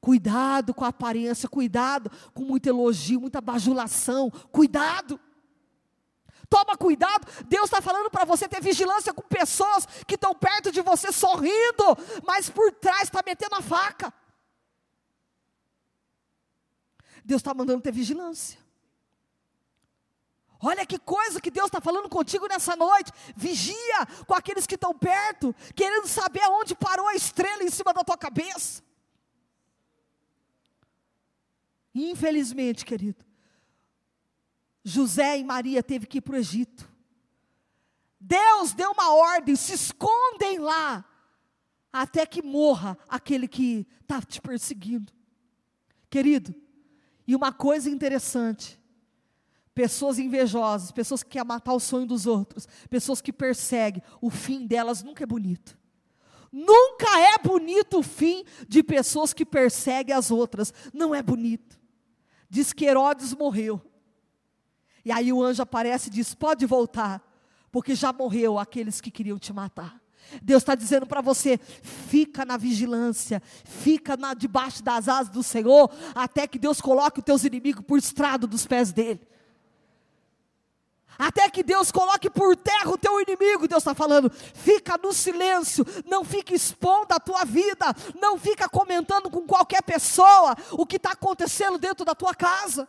Cuidado 0.00 0.74
com 0.74 0.84
a 0.84 0.88
aparência, 0.88 1.48
cuidado 1.48 2.10
com 2.34 2.42
muito 2.42 2.68
elogio, 2.68 3.20
muita 3.20 3.40
bajulação, 3.40 4.30
cuidado. 4.50 5.20
Toma 6.52 6.76
cuidado, 6.76 7.26
Deus 7.46 7.64
está 7.64 7.80
falando 7.80 8.10
para 8.10 8.26
você 8.26 8.46
ter 8.46 8.60
vigilância 8.60 9.14
com 9.14 9.22
pessoas 9.22 9.86
que 10.06 10.16
estão 10.16 10.34
perto 10.34 10.70
de 10.70 10.82
você 10.82 11.10
sorrindo, 11.10 11.96
mas 12.26 12.50
por 12.50 12.70
trás 12.72 13.04
está 13.04 13.22
metendo 13.24 13.54
a 13.54 13.62
faca. 13.62 14.12
Deus 17.24 17.40
está 17.40 17.54
mandando 17.54 17.80
ter 17.80 17.90
vigilância. 17.90 18.58
Olha 20.60 20.84
que 20.84 20.98
coisa 20.98 21.40
que 21.40 21.50
Deus 21.50 21.68
está 21.68 21.80
falando 21.80 22.10
contigo 22.10 22.46
nessa 22.46 22.76
noite. 22.76 23.10
Vigia 23.34 24.06
com 24.26 24.34
aqueles 24.34 24.66
que 24.66 24.74
estão 24.74 24.92
perto, 24.92 25.54
querendo 25.74 26.06
saber 26.06 26.42
aonde 26.42 26.74
parou 26.74 27.08
a 27.08 27.14
estrela 27.14 27.64
em 27.64 27.70
cima 27.70 27.94
da 27.94 28.04
tua 28.04 28.18
cabeça. 28.18 28.82
Infelizmente, 31.94 32.84
querido, 32.84 33.24
José 34.84 35.38
e 35.38 35.44
Maria 35.44 35.82
teve 35.82 36.06
que 36.06 36.18
ir 36.18 36.20
para 36.20 36.34
o 36.34 36.38
Egito. 36.38 36.90
Deus 38.20 38.72
deu 38.72 38.92
uma 38.92 39.14
ordem, 39.14 39.56
se 39.56 39.72
escondem 39.72 40.58
lá, 40.58 41.04
até 41.92 42.24
que 42.24 42.42
morra 42.42 42.96
aquele 43.08 43.48
que 43.48 43.86
está 44.00 44.20
te 44.20 44.40
perseguindo. 44.40 45.12
Querido, 46.08 46.54
e 47.26 47.34
uma 47.34 47.52
coisa 47.52 47.90
interessante, 47.90 48.80
pessoas 49.74 50.18
invejosas, 50.18 50.92
pessoas 50.92 51.22
que 51.22 51.30
querem 51.30 51.48
matar 51.48 51.72
o 51.72 51.80
sonho 51.80 52.06
dos 52.06 52.26
outros, 52.26 52.68
pessoas 52.88 53.20
que 53.20 53.32
perseguem, 53.32 54.02
o 54.20 54.30
fim 54.30 54.66
delas 54.66 55.02
nunca 55.02 55.24
é 55.24 55.26
bonito. 55.26 55.76
Nunca 56.52 57.18
é 57.18 57.38
bonito 57.38 58.00
o 58.00 58.02
fim 58.02 58.44
de 58.68 58.82
pessoas 58.82 59.32
que 59.32 59.44
perseguem 59.44 60.14
as 60.14 60.30
outras, 60.30 60.72
não 60.92 61.14
é 61.14 61.22
bonito 61.22 61.82
diz 62.52 62.70
que 62.70 62.84
Herodes 62.84 63.32
morreu. 63.32 63.80
E 65.04 65.10
aí 65.10 65.32
o 65.32 65.42
anjo 65.42 65.62
aparece 65.62 66.08
e 66.08 66.12
diz: 66.12 66.34
Pode 66.34 66.66
voltar, 66.66 67.22
porque 67.70 67.94
já 67.94 68.12
morreu 68.12 68.58
aqueles 68.58 69.00
que 69.00 69.10
queriam 69.10 69.38
te 69.38 69.52
matar. 69.52 70.00
Deus 70.42 70.62
está 70.62 70.74
dizendo 70.74 71.06
para 71.06 71.20
você: 71.20 71.58
fica 71.58 72.44
na 72.44 72.56
vigilância, 72.56 73.42
fica 73.64 74.16
na, 74.16 74.34
debaixo 74.34 74.82
das 74.82 75.08
asas 75.08 75.28
do 75.28 75.42
Senhor, 75.42 75.90
até 76.14 76.46
que 76.46 76.58
Deus 76.58 76.80
coloque 76.80 77.20
os 77.20 77.24
teus 77.24 77.44
inimigos 77.44 77.84
por 77.84 77.98
estrado 77.98 78.46
dos 78.46 78.66
pés 78.66 78.92
dele 78.92 79.20
até 81.18 81.48
que 81.48 81.62
Deus 81.62 81.92
coloque 81.92 82.28
por 82.28 82.56
terra 82.56 82.90
o 82.90 82.98
teu 82.98 83.20
inimigo. 83.20 83.68
Deus 83.68 83.82
está 83.82 83.94
falando, 83.94 84.30
fica 84.30 84.98
no 84.98 85.12
silêncio, 85.12 85.84
não 86.04 86.24
fica 86.24 86.54
expondo 86.54 87.14
a 87.14 87.20
tua 87.20 87.44
vida, 87.44 87.94
não 88.20 88.38
fica 88.38 88.68
comentando 88.68 89.30
com 89.30 89.46
qualquer 89.46 89.82
pessoa 89.82 90.56
o 90.72 90.84
que 90.84 90.96
está 90.96 91.12
acontecendo 91.12 91.78
dentro 91.78 92.04
da 92.04 92.14
tua 92.14 92.34
casa. 92.34 92.88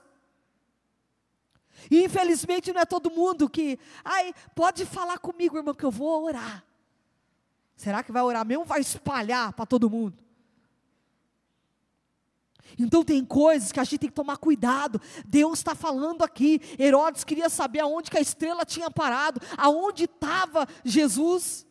E 1.89 2.03
infelizmente 2.03 2.71
não 2.71 2.81
é 2.81 2.85
todo 2.85 3.11
mundo 3.11 3.49
que, 3.49 3.79
ai, 4.03 4.33
pode 4.55 4.85
falar 4.85 5.17
comigo, 5.17 5.57
irmão, 5.57 5.73
que 5.73 5.83
eu 5.83 5.91
vou 5.91 6.25
orar. 6.25 6.63
Será 7.75 8.03
que 8.03 8.11
vai 8.11 8.21
orar 8.21 8.45
mesmo? 8.45 8.65
Vai 8.65 8.81
espalhar 8.81 9.53
para 9.53 9.65
todo 9.65 9.89
mundo? 9.89 10.23
Então 12.77 13.03
tem 13.03 13.23
coisas 13.23 13.71
que 13.71 13.79
a 13.79 13.83
gente 13.83 13.99
tem 13.99 14.09
que 14.09 14.15
tomar 14.15 14.37
cuidado. 14.37 15.01
Deus 15.25 15.59
está 15.59 15.75
falando 15.75 16.23
aqui. 16.23 16.59
Herodes 16.79 17.23
queria 17.23 17.49
saber 17.49 17.81
aonde 17.81 18.09
que 18.09 18.17
a 18.17 18.21
estrela 18.21 18.65
tinha 18.65 18.89
parado, 18.89 19.39
aonde 19.57 20.05
estava 20.05 20.67
Jesus. 20.83 21.65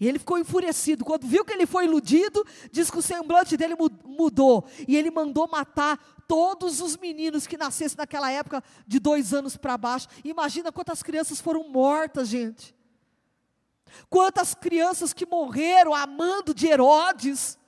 E 0.00 0.06
ele 0.06 0.18
ficou 0.18 0.38
enfurecido. 0.38 1.04
Quando 1.04 1.26
viu 1.26 1.44
que 1.44 1.52
ele 1.52 1.66
foi 1.66 1.84
iludido, 1.84 2.44
diz 2.70 2.90
que 2.90 2.98
o 2.98 3.02
semblante 3.02 3.56
dele 3.56 3.74
mudou. 4.04 4.66
E 4.86 4.96
ele 4.96 5.10
mandou 5.10 5.48
matar 5.48 5.98
todos 6.28 6.82
os 6.82 6.96
meninos 6.98 7.46
que 7.46 7.56
nascessem 7.56 7.96
naquela 7.96 8.30
época, 8.30 8.62
de 8.86 9.00
dois 9.00 9.32
anos 9.32 9.56
para 9.56 9.78
baixo. 9.78 10.06
Imagina 10.22 10.70
quantas 10.70 11.02
crianças 11.02 11.40
foram 11.40 11.66
mortas, 11.68 12.28
gente. 12.28 12.76
Quantas 14.10 14.54
crianças 14.54 15.14
que 15.14 15.24
morreram 15.24 15.94
amando 15.94 16.52
de 16.52 16.66
Herodes. 16.66 17.58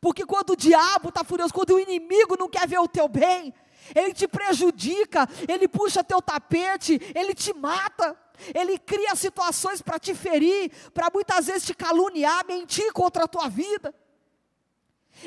Porque 0.00 0.26
quando 0.26 0.50
o 0.50 0.56
diabo 0.56 1.08
está 1.08 1.24
furioso, 1.24 1.54
quando 1.54 1.70
o 1.70 1.80
inimigo 1.80 2.36
não 2.38 2.48
quer 2.48 2.68
ver 2.68 2.78
o 2.78 2.88
teu 2.88 3.08
bem, 3.08 3.54
ele 3.94 4.12
te 4.12 4.28
prejudica, 4.28 5.26
ele 5.48 5.66
puxa 5.66 6.04
teu 6.04 6.20
tapete, 6.20 7.00
ele 7.14 7.34
te 7.34 7.52
mata, 7.54 8.16
ele 8.54 8.78
cria 8.78 9.14
situações 9.14 9.80
para 9.80 9.98
te 9.98 10.14
ferir, 10.14 10.70
para 10.92 11.08
muitas 11.12 11.46
vezes 11.46 11.66
te 11.66 11.74
caluniar, 11.74 12.46
mentir 12.46 12.92
contra 12.92 13.24
a 13.24 13.28
tua 13.28 13.48
vida. 13.48 13.94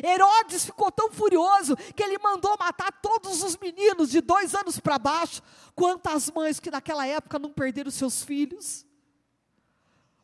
Herodes 0.03 0.65
ficou 0.65 0.91
tão 0.91 1.11
furioso 1.11 1.75
que 1.95 2.03
ele 2.03 2.17
mandou 2.17 2.55
matar 2.59 2.91
todos 3.01 3.43
os 3.43 3.57
meninos 3.57 4.09
de 4.09 4.21
dois 4.21 4.53
anos 4.53 4.79
para 4.79 4.97
baixo. 4.97 5.41
Quantas 5.75 6.29
mães 6.29 6.59
que 6.59 6.71
naquela 6.71 7.05
época 7.05 7.39
não 7.39 7.51
perderam 7.51 7.91
seus 7.91 8.23
filhos? 8.23 8.85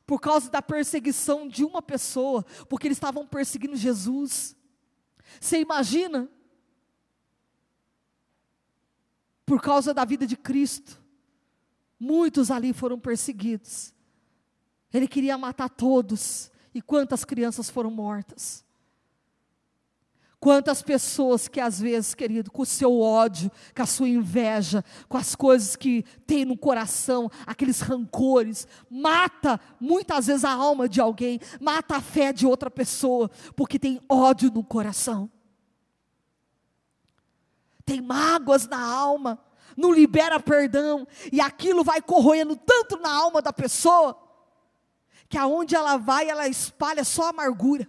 por 0.06 0.20
causa 0.20 0.52
da 0.52 0.62
perseguição 0.62 1.48
de 1.48 1.64
uma 1.64 1.82
pessoa, 1.82 2.46
porque 2.68 2.88
eles 2.88 2.98
estavam 2.98 3.26
perseguindo 3.26 3.76
Jesus. 3.78 4.54
Você 5.40 5.62
imagina? 5.62 6.30
Por 9.46 9.62
causa 9.62 9.94
da 9.94 10.04
vida 10.04 10.28
de 10.28 10.36
Cristo, 10.36 11.02
Muitos 12.04 12.52
ali 12.52 12.74
foram 12.74 13.00
perseguidos. 13.00 13.94
Ele 14.94 15.08
queria 15.08 15.38
matar 15.38 15.70
todos. 15.70 16.52
E 16.74 16.82
quantas 16.82 17.24
crianças 17.24 17.70
foram 17.70 17.90
mortas? 17.90 18.66
Quantas 20.44 20.82
pessoas 20.82 21.48
que 21.48 21.62
às 21.62 21.80
vezes, 21.80 22.14
querido, 22.14 22.52
com 22.52 22.64
o 22.64 22.66
seu 22.66 23.00
ódio, 23.00 23.50
com 23.74 23.82
a 23.82 23.86
sua 23.86 24.10
inveja, 24.10 24.84
com 25.08 25.16
as 25.16 25.36
coisas 25.36 25.78
que 25.78 26.04
tem 26.28 26.44
no 26.44 26.58
coração, 26.58 27.32
aqueles 27.48 27.80
rancores, 27.80 28.68
mata 28.90 29.58
muitas 29.80 30.28
vezes 30.28 30.44
a 30.44 30.52
alma 30.52 30.90
de 30.90 31.00
alguém, 31.00 31.40
mata 31.62 31.96
a 31.96 32.02
fé 32.02 32.34
de 32.34 32.46
outra 32.46 32.70
pessoa, 32.70 33.32
porque 33.56 33.80
tem 33.80 34.02
ódio 34.10 34.52
no 34.54 34.66
coração. 34.66 35.32
Tem 37.86 38.02
mágoas 38.02 38.68
na 38.68 38.86
alma, 38.86 39.40
não 39.78 39.94
libera 39.94 40.42
perdão, 40.42 41.08
e 41.32 41.40
aquilo 41.40 41.86
vai 41.86 42.02
corroendo 42.02 42.58
tanto 42.58 43.00
na 43.00 43.14
alma 43.14 43.42
da 43.42 43.54
pessoa, 43.54 44.22
que 45.30 45.38
aonde 45.38 45.74
ela 45.74 45.96
vai, 45.96 46.28
ela 46.28 46.50
espalha 46.50 47.06
só 47.06 47.30
amargura. 47.30 47.88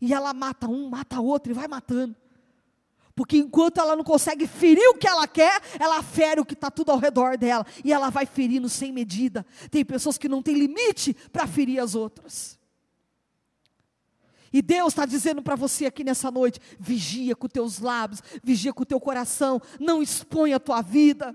E 0.00 0.14
ela 0.14 0.32
mata 0.32 0.68
um, 0.68 0.88
mata 0.88 1.20
outro 1.20 1.52
e 1.52 1.54
vai 1.54 1.68
matando. 1.68 2.14
Porque 3.14 3.36
enquanto 3.36 3.78
ela 3.78 3.96
não 3.96 4.04
consegue 4.04 4.46
ferir 4.46 4.88
o 4.90 4.94
que 4.94 5.08
ela 5.08 5.26
quer, 5.26 5.60
ela 5.80 6.00
fere 6.04 6.40
o 6.40 6.44
que 6.44 6.54
está 6.54 6.70
tudo 6.70 6.92
ao 6.92 6.98
redor 6.98 7.36
dela. 7.36 7.66
E 7.84 7.92
ela 7.92 8.10
vai 8.10 8.24
ferindo 8.24 8.68
sem 8.68 8.92
medida. 8.92 9.44
Tem 9.72 9.84
pessoas 9.84 10.16
que 10.16 10.28
não 10.28 10.40
têm 10.40 10.54
limite 10.54 11.14
para 11.32 11.44
ferir 11.44 11.80
as 11.80 11.96
outras. 11.96 12.56
E 14.52 14.62
Deus 14.62 14.92
está 14.92 15.04
dizendo 15.04 15.42
para 15.42 15.56
você 15.56 15.86
aqui 15.86 16.04
nessa 16.04 16.30
noite: 16.30 16.60
vigia 16.78 17.34
com 17.34 17.48
teus 17.48 17.80
lábios, 17.80 18.22
vigia 18.42 18.72
com 18.72 18.84
teu 18.84 19.00
coração, 19.00 19.60
não 19.80 20.00
exponha 20.00 20.56
a 20.56 20.60
tua 20.60 20.80
vida. 20.80 21.34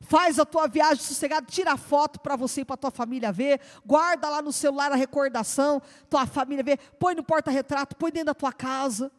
Faz 0.00 0.38
a 0.38 0.44
tua 0.44 0.66
viagem 0.66 1.02
sossegada, 1.02 1.46
tira 1.46 1.76
foto 1.76 2.20
para 2.20 2.36
você 2.36 2.62
e 2.62 2.64
para 2.64 2.76
tua 2.76 2.90
família 2.90 3.32
ver, 3.32 3.60
guarda 3.84 4.28
lá 4.28 4.42
no 4.42 4.52
celular 4.52 4.92
a 4.92 4.96
recordação, 4.96 5.80
tua 6.08 6.26
família 6.26 6.64
ver, 6.64 6.78
põe 6.98 7.14
no 7.14 7.22
porta-retrato, 7.22 7.96
põe 7.96 8.10
dentro 8.10 8.26
da 8.26 8.34
tua 8.34 8.52
casa. 8.52 9.10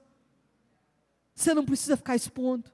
Você 1.36 1.54
não 1.54 1.66
precisa 1.66 1.96
ficar 1.96 2.16
expondo. 2.16 2.72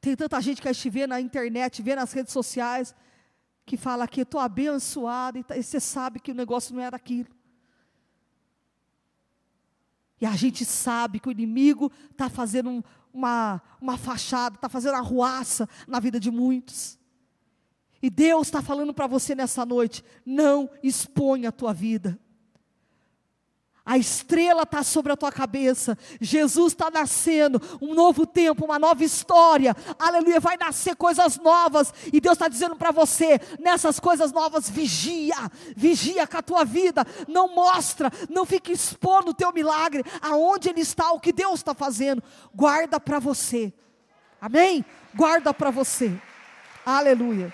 Tem 0.00 0.16
tanta 0.16 0.40
gente 0.40 0.62
que 0.62 0.68
a 0.68 0.72
gente 0.72 0.90
vê 0.90 1.06
na 1.06 1.20
internet, 1.20 1.82
vê 1.82 1.94
nas 1.94 2.12
redes 2.12 2.32
sociais, 2.32 2.94
que 3.66 3.76
fala 3.76 4.08
que 4.08 4.22
estou 4.22 4.40
abençoado, 4.40 5.44
tá, 5.44 5.56
e 5.56 5.62
você 5.62 5.78
sabe 5.78 6.20
que 6.20 6.32
o 6.32 6.34
negócio 6.34 6.74
não 6.74 6.82
era 6.82 6.96
aquilo. 6.96 7.28
E 10.20 10.26
a 10.26 10.32
gente 10.32 10.64
sabe 10.64 11.18
que 11.18 11.28
o 11.28 11.30
inimigo 11.30 11.90
está 12.10 12.28
fazendo 12.28 12.68
um, 12.68 12.82
uma, 13.12 13.60
uma 13.80 13.96
fachada, 13.96 14.56
está 14.56 14.68
fazendo 14.68 14.94
arruaça 14.94 15.68
na 15.86 16.00
vida 16.00 16.18
de 16.18 16.30
muitos. 16.30 16.98
E 18.02 18.08
Deus 18.08 18.46
está 18.46 18.62
falando 18.62 18.94
para 18.94 19.06
você 19.06 19.34
nessa 19.34 19.64
noite: 19.66 20.02
não 20.24 20.70
exponha 20.82 21.50
a 21.50 21.52
tua 21.52 21.72
vida. 21.72 22.18
A 23.90 23.98
estrela 23.98 24.62
está 24.62 24.84
sobre 24.84 25.10
a 25.10 25.16
tua 25.16 25.32
cabeça. 25.32 25.98
Jesus 26.20 26.74
está 26.74 26.92
nascendo. 26.92 27.60
Um 27.82 27.92
novo 27.92 28.24
tempo, 28.24 28.64
uma 28.64 28.78
nova 28.78 29.02
história. 29.02 29.74
Aleluia. 29.98 30.38
Vai 30.38 30.56
nascer 30.56 30.94
coisas 30.94 31.36
novas. 31.38 31.92
E 32.12 32.20
Deus 32.20 32.34
está 32.34 32.46
dizendo 32.46 32.76
para 32.76 32.92
você: 32.92 33.40
nessas 33.58 33.98
coisas 33.98 34.30
novas, 34.30 34.70
vigia. 34.70 35.34
Vigia 35.76 36.24
com 36.24 36.36
a 36.36 36.42
tua 36.42 36.64
vida. 36.64 37.04
Não 37.26 37.52
mostra. 37.52 38.12
Não 38.28 38.46
fique 38.46 38.70
expondo 38.70 39.32
o 39.32 39.34
teu 39.34 39.52
milagre. 39.52 40.04
Aonde 40.22 40.68
ele 40.68 40.82
está, 40.82 41.10
o 41.10 41.18
que 41.18 41.32
Deus 41.32 41.54
está 41.58 41.74
fazendo. 41.74 42.22
Guarda 42.54 43.00
para 43.00 43.18
você. 43.18 43.72
Amém? 44.40 44.84
Guarda 45.12 45.52
para 45.52 45.72
você. 45.72 46.16
Aleluia. 46.86 47.52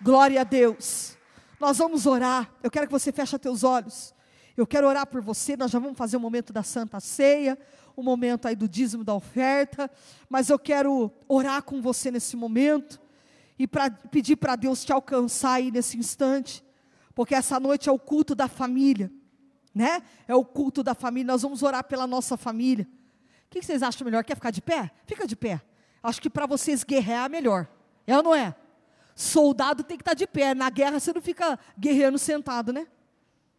Glória 0.00 0.40
a 0.40 0.44
Deus. 0.44 1.14
Nós 1.60 1.76
vamos 1.76 2.06
orar. 2.06 2.50
Eu 2.62 2.70
quero 2.70 2.86
que 2.86 2.92
você 2.92 3.12
feche 3.12 3.38
teus 3.38 3.62
olhos. 3.62 4.13
Eu 4.56 4.66
quero 4.66 4.86
orar 4.86 5.06
por 5.06 5.20
você, 5.20 5.56
nós 5.56 5.70
já 5.70 5.78
vamos 5.78 5.98
fazer 5.98 6.16
o 6.16 6.20
momento 6.20 6.52
da 6.52 6.62
Santa 6.62 7.00
Ceia, 7.00 7.58
o 7.96 8.02
momento 8.02 8.46
aí 8.46 8.54
do 8.54 8.68
dízimo 8.68 9.02
da 9.02 9.14
oferta, 9.14 9.90
mas 10.28 10.48
eu 10.48 10.58
quero 10.58 11.10
orar 11.28 11.62
com 11.62 11.82
você 11.82 12.10
nesse 12.10 12.36
momento 12.36 13.00
e 13.58 13.66
pra, 13.66 13.90
pedir 13.90 14.36
para 14.36 14.56
Deus 14.56 14.84
te 14.84 14.92
alcançar 14.92 15.54
aí 15.54 15.70
nesse 15.70 15.96
instante, 15.96 16.64
porque 17.14 17.34
essa 17.34 17.58
noite 17.58 17.88
é 17.88 17.92
o 17.92 17.98
culto 17.98 18.34
da 18.34 18.48
família, 18.48 19.10
né? 19.74 20.02
É 20.26 20.34
o 20.34 20.44
culto 20.44 20.82
da 20.82 20.94
família, 20.94 21.32
nós 21.32 21.42
vamos 21.42 21.62
orar 21.62 21.84
pela 21.84 22.06
nossa 22.06 22.36
família. 22.36 22.88
O 23.46 23.50
que 23.50 23.62
vocês 23.62 23.82
acham 23.82 24.04
melhor? 24.04 24.24
Quer 24.24 24.34
ficar 24.34 24.50
de 24.50 24.60
pé? 24.60 24.90
Fica 25.06 25.26
de 25.26 25.36
pé. 25.36 25.60
Acho 26.02 26.20
que 26.20 26.30
para 26.30 26.46
vocês 26.46 26.84
guerrear 26.84 27.26
é 27.26 27.28
melhor. 27.28 27.68
É 28.06 28.16
ou 28.16 28.22
não 28.22 28.34
é? 28.34 28.54
Soldado 29.14 29.84
tem 29.84 29.96
que 29.96 30.02
estar 30.02 30.10
tá 30.12 30.16
de 30.16 30.26
pé. 30.26 30.54
Na 30.54 30.68
guerra 30.70 30.98
você 30.98 31.12
não 31.12 31.22
fica 31.22 31.58
guerreando 31.78 32.18
sentado, 32.18 32.72
né? 32.72 32.86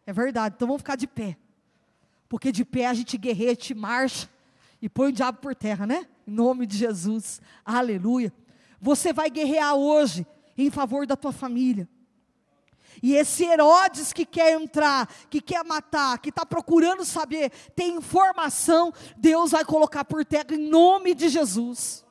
É 0.06 0.12
verdade. 0.12 0.54
Então 0.56 0.68
vamos 0.68 0.80
ficar 0.80 0.96
de 0.96 1.06
pé. 1.06 1.36
Porque 2.28 2.52
de 2.52 2.64
pé 2.64 2.86
a 2.86 2.94
gente 2.94 3.18
guerreia, 3.18 3.50
a 3.50 3.54
gente 3.54 3.74
marcha 3.74 4.28
e 4.80 4.88
põe 4.88 5.08
o 5.08 5.12
diabo 5.12 5.38
por 5.38 5.54
terra, 5.54 5.86
né? 5.86 6.06
Em 6.26 6.30
nome 6.30 6.66
de 6.66 6.76
Jesus. 6.76 7.40
Aleluia. 7.64 8.32
Você 8.80 9.12
vai 9.12 9.28
guerrear 9.28 9.74
hoje 9.74 10.26
em 10.56 10.70
favor 10.70 11.06
da 11.06 11.16
tua 11.16 11.32
família. 11.32 11.88
E 13.02 13.14
esse 13.14 13.44
Herodes 13.44 14.12
que 14.12 14.24
quer 14.24 14.52
entrar, 14.52 15.06
que 15.28 15.40
quer 15.40 15.64
matar, 15.64 16.18
que 16.18 16.30
está 16.30 16.46
procurando 16.46 17.04
saber, 17.04 17.50
tem 17.74 17.96
informação, 17.96 18.92
Deus 19.16 19.50
vai 19.50 19.64
colocar 19.64 20.04
por 20.04 20.24
terra 20.24 20.46
em 20.52 20.68
nome 20.70 21.14
de 21.14 21.28
Jesus. 21.28 22.05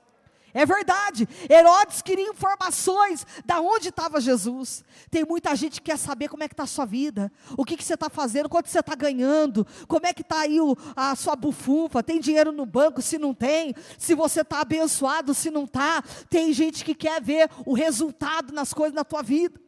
É 0.55 0.65
verdade. 0.65 1.27
Herodes 1.49 2.01
queria 2.01 2.29
informações 2.29 3.27
da 3.45 3.59
onde 3.59 3.89
estava 3.89 4.21
Jesus. 4.21 4.85
Tem 5.11 5.25
muita 5.25 5.53
gente 5.53 5.81
que 5.81 5.91
quer 5.91 5.97
saber 5.97 6.29
como 6.29 6.43
é 6.43 6.47
que 6.47 6.53
está 6.53 6.63
a 6.63 6.67
sua 6.67 6.85
vida, 6.85 7.29
o 7.57 7.65
que, 7.65 7.75
que 7.75 7.83
você 7.83 7.95
está 7.95 8.09
fazendo, 8.09 8.47
quanto 8.47 8.69
você 8.69 8.79
está 8.79 8.95
ganhando, 8.95 9.67
como 9.85 10.07
é 10.07 10.13
que 10.13 10.21
está 10.21 10.39
aí 10.39 10.61
o, 10.61 10.73
a 10.95 11.13
sua 11.13 11.35
bufunfa, 11.35 12.01
tem 12.01 12.21
dinheiro 12.21 12.53
no 12.53 12.65
banco, 12.65 13.01
se 13.01 13.17
não 13.17 13.33
tem, 13.33 13.75
se 13.97 14.15
você 14.15 14.41
está 14.41 14.61
abençoado, 14.61 15.33
se 15.33 15.51
não 15.51 15.65
está. 15.65 16.01
Tem 16.29 16.53
gente 16.53 16.85
que 16.85 16.95
quer 16.95 17.21
ver 17.21 17.49
o 17.65 17.73
resultado 17.73 18.53
nas 18.53 18.73
coisas 18.73 18.95
na 18.95 19.03
tua 19.03 19.21
vida. 19.21 19.64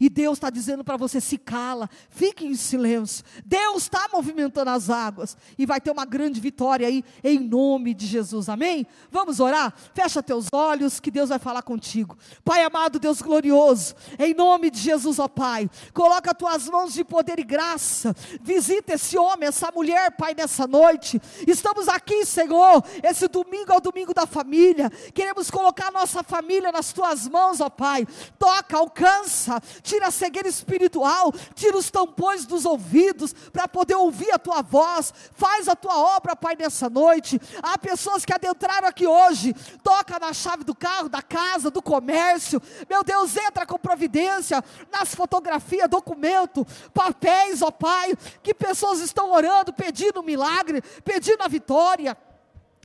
E 0.00 0.08
Deus 0.08 0.38
está 0.38 0.50
dizendo 0.50 0.84
para 0.84 0.96
você: 0.96 1.20
se 1.20 1.38
cala, 1.38 1.88
fique 2.10 2.46
em 2.46 2.54
silêncio. 2.54 3.24
Deus 3.44 3.84
está 3.84 4.08
movimentando 4.12 4.70
as 4.70 4.90
águas 4.90 5.36
e 5.58 5.66
vai 5.66 5.80
ter 5.80 5.90
uma 5.90 6.04
grande 6.04 6.40
vitória 6.40 6.86
aí, 6.86 7.04
em 7.22 7.38
nome 7.38 7.94
de 7.94 8.06
Jesus, 8.06 8.48
amém? 8.48 8.86
Vamos 9.10 9.40
orar? 9.40 9.72
Fecha 9.94 10.22
teus 10.22 10.46
olhos, 10.52 11.00
que 11.00 11.10
Deus 11.10 11.28
vai 11.28 11.38
falar 11.38 11.62
contigo. 11.62 12.16
Pai 12.44 12.62
amado, 12.62 12.98
Deus 12.98 13.20
glorioso, 13.20 13.94
em 14.18 14.34
nome 14.34 14.70
de 14.70 14.78
Jesus, 14.78 15.18
ó 15.18 15.28
Pai, 15.28 15.70
coloca 15.92 16.34
tuas 16.34 16.68
mãos 16.68 16.92
de 16.92 17.04
poder 17.04 17.38
e 17.38 17.44
graça, 17.44 18.14
visita 18.40 18.94
esse 18.94 19.16
homem, 19.18 19.48
essa 19.48 19.70
mulher, 19.70 20.12
Pai, 20.16 20.34
nessa 20.34 20.66
noite. 20.66 21.20
Estamos 21.46 21.88
aqui, 21.88 22.24
Senhor, 22.24 22.84
esse 23.02 23.28
domingo 23.28 23.72
é 23.72 23.76
o 23.76 23.80
domingo 23.80 24.14
da 24.14 24.26
família, 24.26 24.90
queremos 25.14 25.50
colocar 25.50 25.88
a 25.88 25.92
nossa 25.92 26.22
família 26.22 26.70
nas 26.72 26.92
tuas 26.92 27.28
mãos, 27.28 27.60
ó 27.60 27.68
Pai. 27.68 28.06
Toca, 28.38 28.76
alcança 28.76 29.60
tira 29.82 30.08
a 30.08 30.10
cegueira 30.10 30.48
espiritual, 30.48 31.32
tira 31.54 31.76
os 31.76 31.90
tampões 31.90 32.46
dos 32.46 32.64
ouvidos 32.64 33.32
para 33.52 33.68
poder 33.68 33.94
ouvir 33.94 34.32
a 34.32 34.38
tua 34.38 34.62
voz. 34.62 35.12
Faz 35.34 35.68
a 35.68 35.76
tua 35.76 35.96
obra, 36.16 36.34
Pai, 36.36 36.56
nessa 36.56 36.90
noite. 36.90 37.40
Há 37.62 37.78
pessoas 37.78 38.24
que 38.24 38.32
adentraram 38.32 38.88
aqui 38.88 39.06
hoje, 39.06 39.54
toca 39.82 40.18
na 40.18 40.32
chave 40.32 40.64
do 40.64 40.74
carro, 40.74 41.08
da 41.08 41.22
casa, 41.22 41.70
do 41.70 41.82
comércio. 41.82 42.60
Meu 42.88 43.02
Deus, 43.02 43.36
entra 43.36 43.66
com 43.66 43.78
providência 43.78 44.62
nas 44.90 45.14
fotografias, 45.14 45.88
documento, 45.88 46.66
papéis, 46.92 47.62
ó 47.62 47.70
Pai, 47.70 48.14
que 48.42 48.54
pessoas 48.54 49.00
estão 49.00 49.32
orando, 49.32 49.72
pedindo 49.72 50.22
milagre, 50.22 50.82
pedindo 51.04 51.42
a 51.42 51.48
vitória. 51.48 52.16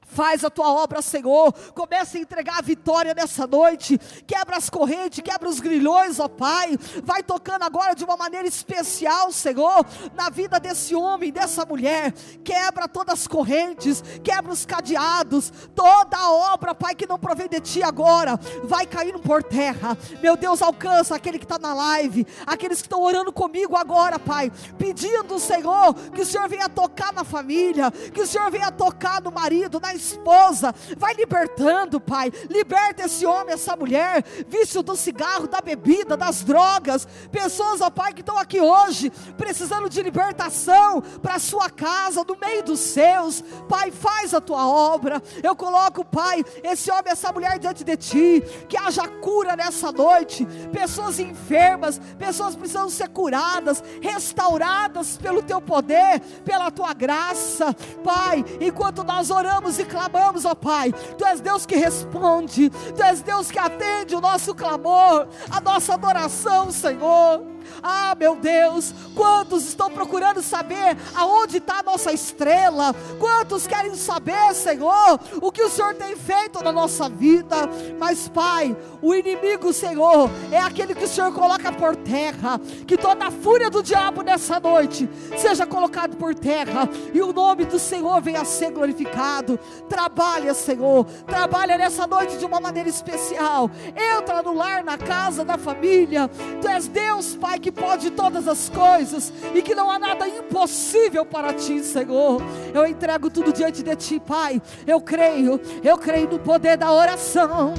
Faz 0.08 0.44
a 0.44 0.50
tua 0.50 0.72
obra, 0.72 1.02
Senhor. 1.02 1.54
Comece 1.76 2.18
a 2.18 2.22
entregar 2.22 2.58
a 2.60 2.62
vitória 2.62 3.14
nessa 3.14 3.46
noite. 3.46 4.00
Quebra 4.26 4.56
as 4.56 4.70
correntes, 4.70 5.22
quebra 5.22 5.50
os 5.50 5.60
grilhões, 5.60 6.20
ó 6.20 6.30
Pai. 6.30 6.78
Vai 7.04 7.22
tocando 7.22 7.64
agora 7.64 7.94
de 7.94 8.06
uma 8.06 8.16
maneira 8.16 8.48
especial, 8.48 9.32
Senhor, 9.32 9.86
na 10.16 10.30
vida 10.30 10.60
desse 10.60 10.96
homem, 10.96 11.32
dessa 11.32 11.66
mulher. 11.66 12.14
Quebra 12.44 12.88
todas 12.88 13.20
as 13.20 13.28
correntes, 13.28 14.02
quebra 14.24 14.52
os 14.52 14.66
cadeados. 14.66 15.52
Toda 15.76 16.18
a 16.18 16.32
obra, 16.32 16.74
Pai, 16.74 16.96
que 16.96 17.06
não 17.06 17.20
provém 17.20 17.50
de 17.50 17.60
ti 17.60 17.84
agora, 17.84 18.40
vai 18.64 18.86
caindo 18.86 19.20
por 19.20 19.44
terra. 19.44 19.98
Meu 20.22 20.38
Deus, 20.38 20.62
alcança 20.62 21.16
aquele 21.16 21.38
que 21.38 21.46
está 21.46 21.60
na 21.60 21.74
live, 21.74 22.26
aqueles 22.46 22.80
que 22.80 22.86
estão 22.86 23.02
orando 23.02 23.32
comigo 23.32 23.76
agora, 23.76 24.18
Pai. 24.18 24.52
Pedindo, 24.78 25.38
Senhor, 25.38 25.94
que 26.14 26.22
o 26.22 26.26
Senhor 26.26 26.48
venha 26.48 26.70
tocar 26.70 27.12
na 27.12 27.26
família, 27.26 27.92
que 27.92 28.22
o 28.22 28.28
Senhor 28.28 28.50
venha 28.50 28.72
tocar 28.72 29.22
no 29.22 29.32
marido, 29.32 29.80
na 29.82 29.97
esposa. 29.98 30.74
Vai 30.98 31.14
libertando, 31.14 32.00
Pai. 32.00 32.32
Liberta 32.50 33.06
esse 33.06 33.26
homem, 33.26 33.54
essa 33.54 33.76
mulher, 33.76 34.24
vício 34.48 34.82
do 34.82 34.96
cigarro, 34.96 35.48
da 35.48 35.62
bebida, 35.62 36.16
das 36.16 36.44
drogas. 36.44 37.08
Pessoas, 37.32 37.82
ó 37.82 37.90
Pai, 37.90 38.14
que 38.14 38.22
estão 38.22 38.38
aqui 38.38 38.62
hoje, 38.62 39.12
precisando 39.38 39.90
de 39.90 40.02
libertação 40.02 41.02
para 41.22 41.40
sua 41.40 41.70
casa, 41.70 42.24
no 42.24 42.38
meio 42.38 42.64
dos 42.64 42.80
seus. 42.80 43.42
Pai, 43.68 43.92
faz 43.92 44.34
a 44.34 44.42
tua 44.42 44.68
obra. 44.68 45.22
Eu 45.44 45.56
coloco, 45.56 46.06
Pai, 46.06 46.44
esse 46.64 46.90
homem, 46.92 47.12
essa 47.12 47.32
mulher 47.32 47.60
diante 47.60 47.84
de 47.84 47.98
ti. 47.98 48.44
Que 48.70 48.78
haja 48.78 49.08
cura 49.08 49.56
nessa 49.56 49.92
noite. 49.92 50.46
Pessoas 50.72 51.20
enfermas, 51.20 52.00
pessoas 52.18 52.56
precisam 52.56 52.90
ser 52.90 53.10
curadas, 53.10 53.84
restauradas 54.02 55.18
pelo 55.18 55.42
teu 55.42 55.62
poder, 55.62 56.20
pela 56.44 56.70
tua 56.72 56.94
graça. 56.94 57.74
Pai, 58.04 58.44
enquanto 58.60 59.04
nós 59.04 59.30
oramos 59.30 59.80
e 59.80 59.86
clamamos, 59.88 60.46
ó 60.46 60.54
Pai, 60.54 60.94
tu 61.18 61.26
és 61.26 61.42
Deus 61.42 61.66
que 61.66 61.76
responde, 61.76 62.70
tu 62.70 63.04
és 63.04 63.22
Deus 63.22 63.50
que 63.50 63.60
atende 63.60 64.16
o 64.16 64.22
nosso 64.22 64.54
clamor, 64.54 65.28
a 65.50 65.60
nossa 65.62 65.94
adoração, 65.94 66.72
Senhor. 66.72 67.57
Ah, 67.82 68.16
meu 68.18 68.36
Deus, 68.36 68.94
quantos 69.16 69.66
estão 69.68 69.90
procurando 69.90 70.42
saber 70.42 70.98
aonde 71.16 71.58
está 71.58 71.80
a 71.80 71.84
nossa 71.84 72.12
estrela? 72.12 72.94
Quantos 73.20 73.68
querem 73.68 73.96
saber, 73.96 74.54
Senhor, 74.54 75.20
o 75.42 75.52
que 75.52 75.64
o 75.64 75.70
Senhor 75.70 75.96
tem 75.96 76.16
feito 76.16 76.64
na 76.64 76.72
nossa 76.72 77.10
vida? 77.10 77.56
Mas, 78.00 78.28
Pai, 78.28 78.76
o 79.02 79.14
inimigo, 79.14 79.72
Senhor, 79.74 80.30
é 80.52 80.60
aquele 80.60 80.96
que 80.96 81.06
o 81.06 81.08
Senhor 81.08 81.34
coloca 81.34 81.72
por 81.72 81.96
terra. 81.96 82.60
Que 82.86 82.98
toda 82.98 83.28
a 83.28 83.32
fúria 83.32 83.70
do 83.70 83.84
diabo 83.84 84.22
nessa 84.22 84.60
noite 84.60 85.10
seja 85.38 85.66
colocado 85.66 86.16
por 86.18 86.34
terra 86.34 86.90
e 87.14 87.22
o 87.22 87.34
nome 87.34 87.66
do 87.66 87.80
Senhor 87.80 88.22
venha 88.22 88.42
a 88.42 88.46
ser 88.46 88.72
glorificado. 88.72 89.60
Trabalha, 89.90 90.54
Senhor, 90.54 91.06
trabalha 91.26 91.78
nessa 91.78 92.08
noite 92.08 92.38
de 92.38 92.46
uma 92.46 92.60
maneira 92.60 92.90
especial. 92.90 93.70
Entra 94.18 94.42
no 94.42 94.54
lar, 94.54 94.84
na 94.84 94.98
casa, 94.98 95.44
na 95.44 95.58
família. 95.58 96.30
Tu 96.62 96.68
és 96.68 96.88
Deus, 96.88 97.36
Pai 97.36 97.57
Pai 97.58 97.60
que 97.60 97.72
pode 97.72 98.12
todas 98.12 98.48
as 98.48 98.70
coisas 98.70 99.34
e 99.56 99.64
que 99.64 99.74
não 99.74 99.90
há 99.90 99.98
nada 99.98 100.28
impossível 100.28 101.26
para 101.26 101.52
ti, 101.54 101.84
Senhor. 101.84 102.40
Eu 102.72 102.86
entrego 102.86 103.32
tudo 103.32 103.52
diante 103.52 103.82
de 103.82 103.96
ti, 103.96 104.20
Pai. 104.20 104.62
Eu 104.86 105.02
creio, 105.02 105.60
eu 105.84 105.98
creio 105.98 106.30
no 106.30 106.38
poder 106.38 106.78
da 106.78 106.92
oração. 106.92 107.74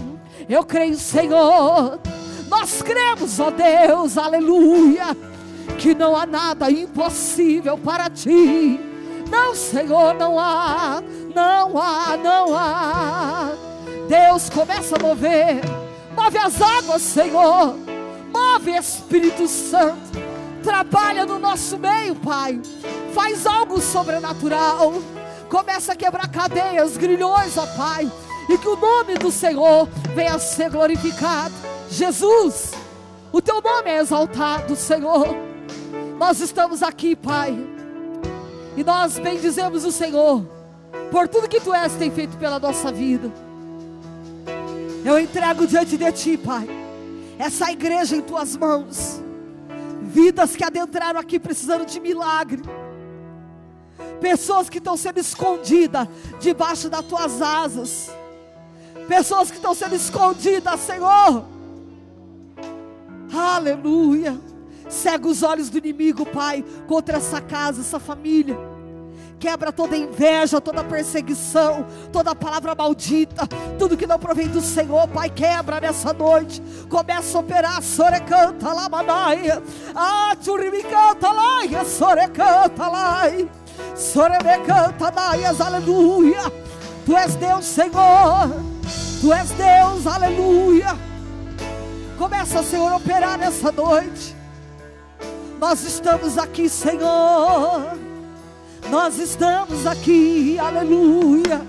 Eu 0.49 0.65
creio, 0.65 0.97
Senhor. 0.97 2.01
Nós 2.49 2.83
cremos, 2.83 3.39
ó 3.39 3.53
Deus, 3.53 4.19
aleluia, 4.19 5.17
que 5.79 5.95
não 5.95 6.17
há 6.17 6.27
nada 6.27 6.69
impossível 6.71 7.79
para 7.79 8.11
ti. 8.11 8.81
Não, 9.31 9.55
Senhor, 9.55 10.15
não 10.15 10.41
há, 10.41 11.01
não 11.33 11.81
há, 11.81 12.17
não 12.17 12.57
há. 12.57 13.53
Deus 14.09 14.51
começa 14.51 14.97
a 14.97 14.99
mover, 14.99 15.61
move 16.17 16.39
as 16.39 16.61
águas, 16.61 17.03
Senhor 17.03 17.98
Move, 18.39 18.71
Espírito 18.71 19.49
Santo. 19.49 19.99
Trabalha 20.63 21.27
no 21.27 21.39
nosso 21.39 21.77
meio, 21.77 22.15
Pai. 22.15 22.61
Faz 23.13 23.47
algo 23.47 23.81
sobrenatural. 23.81 24.95
Começa 25.49 25.93
a 25.93 25.97
quebrar 25.97 26.29
cadeias, 26.29 26.97
grilhões, 26.97 27.57
ó 27.57 27.67
Pai. 27.67 28.11
E 28.49 28.57
que 28.57 28.69
o 28.69 28.77
nome 28.77 29.15
do 29.15 29.31
Senhor 29.31 29.89
venha 30.15 30.39
ser 30.39 30.71
glorificado. 30.71 31.55
Jesus, 31.91 32.73
o 33.33 33.43
teu 33.43 33.61
nome 33.61 33.91
é 33.91 33.99
exaltado, 33.99 34.77
Senhor. 34.77 35.27
Nós 36.19 36.41
estamos 36.41 36.83
aqui, 36.83 37.17
Pai. 37.17 37.59
E 38.77 38.85
nós 38.85 39.19
bendizemos 39.19 39.85
o 39.85 39.91
Senhor 39.91 40.47
por 41.11 41.27
tudo 41.27 41.49
que 41.49 41.61
tu 41.61 41.75
és 41.75 41.95
tem 41.95 42.11
feito 42.11 42.37
pela 42.37 42.59
nossa 42.61 42.93
vida. 42.93 43.33
Eu 45.05 45.19
entrego 45.19 45.67
diante 45.67 45.97
de 45.97 46.13
ti, 46.13 46.37
Pai 46.37 46.88
essa 47.39 47.71
igreja 47.71 48.17
em 48.17 48.21
tuas 48.21 48.57
mãos. 48.57 49.23
Vidas 50.03 50.57
que 50.57 50.65
adentraram 50.65 51.21
aqui 51.21 51.39
precisando 51.39 51.87
de 51.87 52.01
milagre. 52.01 52.63
Pessoas 54.21 54.69
que 54.69 54.79
estão 54.79 54.97
sendo 54.97 55.19
escondidas 55.19 56.09
debaixo 56.41 56.91
das 56.91 57.05
tuas 57.05 57.41
asas. 57.41 58.11
Pessoas 59.07 59.51
que 59.51 59.57
estão 59.57 59.75
sendo 59.75 59.95
escondidas, 59.95 60.81
Senhor. 60.81 61.45
Aleluia. 63.33 64.39
Cega 64.89 65.29
os 65.29 65.43
olhos 65.43 65.69
do 65.69 65.79
inimigo, 65.79 66.27
Pai, 66.27 66.65
contra 66.87 67.19
essa 67.19 67.41
casa, 67.41 67.83
essa 67.83 68.01
família. 68.01 68.59
Quebra 69.39 69.71
toda 69.71 69.97
inveja, 69.97 70.61
toda 70.61 70.83
perseguição, 70.83 71.87
toda 72.13 72.35
palavra 72.35 72.75
maldita, 72.75 73.47
tudo 73.79 73.97
que 73.97 74.07
não 74.07 74.19
provém 74.19 74.49
do 74.49 74.61
Senhor, 74.61 75.07
Pai, 75.07 75.31
quebra 75.31 75.81
nessa 75.81 76.13
noite. 76.13 76.61
Começa 76.89 77.39
a 77.39 77.41
operar, 77.41 77.81
sorecanta 77.81 78.73
lá, 78.73 78.89
manaia. 78.89 79.63
Ah, 79.95 80.35
tchuribicanta 80.41 81.31
lá, 81.31 81.85
sorecanta 81.85 82.89
lá. 82.89 83.23
Sorebecanta, 83.95 85.11
naias, 85.13 85.61
aleluia. 85.61 86.53
Tu 87.07 87.17
és 87.17 87.37
Deus, 87.37 87.65
Senhor. 87.65 88.51
Tu 89.21 89.33
és 89.33 89.51
Deus, 89.51 90.07
aleluia. 90.07 90.99
Começa, 92.19 92.61
Senhor, 92.65 92.91
a 92.91 92.97
operar 92.97 93.39
nessa 93.39 93.71
noite. 93.71 94.37
Nós 95.61 95.85
estamos 95.85 96.37
aqui, 96.37 96.69
Senhor 96.69 98.08
nós 98.91 99.19
estamos 99.19 99.87
aqui, 99.87 100.59
aleluia. 100.59 101.61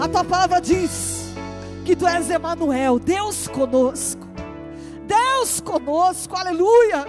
A 0.00 0.08
tua 0.08 0.24
palavra 0.24 0.60
diz 0.60 1.32
que 1.84 1.94
tu 1.94 2.06
és 2.06 2.28
Emanuel, 2.28 2.98
Deus 2.98 3.46
conosco. 3.48 4.26
Deus 5.06 5.60
conosco, 5.60 6.36
aleluia. 6.36 7.06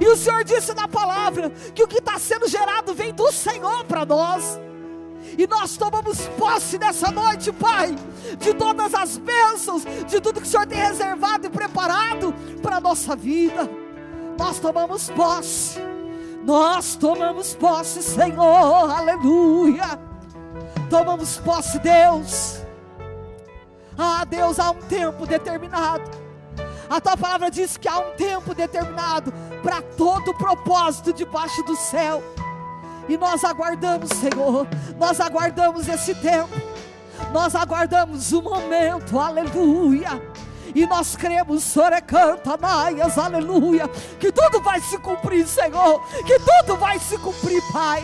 E 0.00 0.06
o 0.06 0.16
Senhor 0.16 0.44
disse 0.44 0.72
na 0.74 0.86
palavra 0.86 1.50
que 1.74 1.82
o 1.82 1.88
que 1.88 1.98
está 1.98 2.18
sendo 2.18 2.48
gerado 2.48 2.94
vem 2.94 3.12
do 3.12 3.30
Senhor 3.32 3.84
para 3.84 4.04
nós. 4.04 4.60
E 5.36 5.46
nós 5.46 5.76
tomamos 5.76 6.28
posse 6.38 6.78
nessa 6.78 7.10
noite, 7.10 7.50
Pai, 7.50 7.96
de 8.38 8.54
todas 8.54 8.94
as 8.94 9.16
bênçãos, 9.16 9.84
de 10.06 10.20
tudo 10.20 10.40
que 10.40 10.46
o 10.46 10.50
Senhor 10.50 10.66
tem 10.66 10.78
reservado 10.78 11.46
e 11.46 11.50
preparado 11.50 12.32
para 12.62 12.76
a 12.76 12.80
nossa 12.80 13.16
vida. 13.16 13.68
Nós 14.38 14.58
tomamos 14.60 15.10
posse 15.10 15.80
nós 16.44 16.94
tomamos 16.94 17.54
posse, 17.54 18.02
Senhor, 18.02 18.90
aleluia. 18.90 19.98
Tomamos 20.90 21.38
posse, 21.38 21.78
Deus. 21.78 22.60
Ah, 23.96 24.24
Deus, 24.24 24.58
há 24.58 24.70
um 24.70 24.82
tempo 24.82 25.26
determinado. 25.26 26.10
A 26.88 27.00
tua 27.00 27.16
palavra 27.16 27.50
diz 27.50 27.78
que 27.78 27.88
há 27.88 27.98
um 27.98 28.12
tempo 28.12 28.54
determinado 28.54 29.32
para 29.62 29.80
todo 29.80 30.34
propósito 30.34 31.14
debaixo 31.14 31.62
do 31.62 31.74
céu. 31.76 32.22
E 33.08 33.16
nós 33.16 33.42
aguardamos, 33.42 34.10
Senhor, 34.10 34.66
nós 34.98 35.20
aguardamos 35.20 35.88
esse 35.88 36.14
tempo, 36.14 36.54
nós 37.32 37.54
aguardamos 37.54 38.32
o 38.32 38.42
momento, 38.42 39.18
aleluia 39.18 40.33
e 40.74 40.86
nós 40.86 41.16
cremos, 41.16 41.64
Sorecanta, 41.64 42.56
Maias, 42.56 43.18
aleluia, 43.18 43.88
que 44.18 44.30
tudo 44.30 44.60
vai 44.60 44.80
se 44.80 44.98
cumprir, 44.98 45.46
Senhor, 45.46 46.00
que 46.24 46.38
tudo 46.38 46.76
vai 46.76 46.98
se 46.98 47.18
cumprir, 47.18 47.62
Pai. 47.72 48.02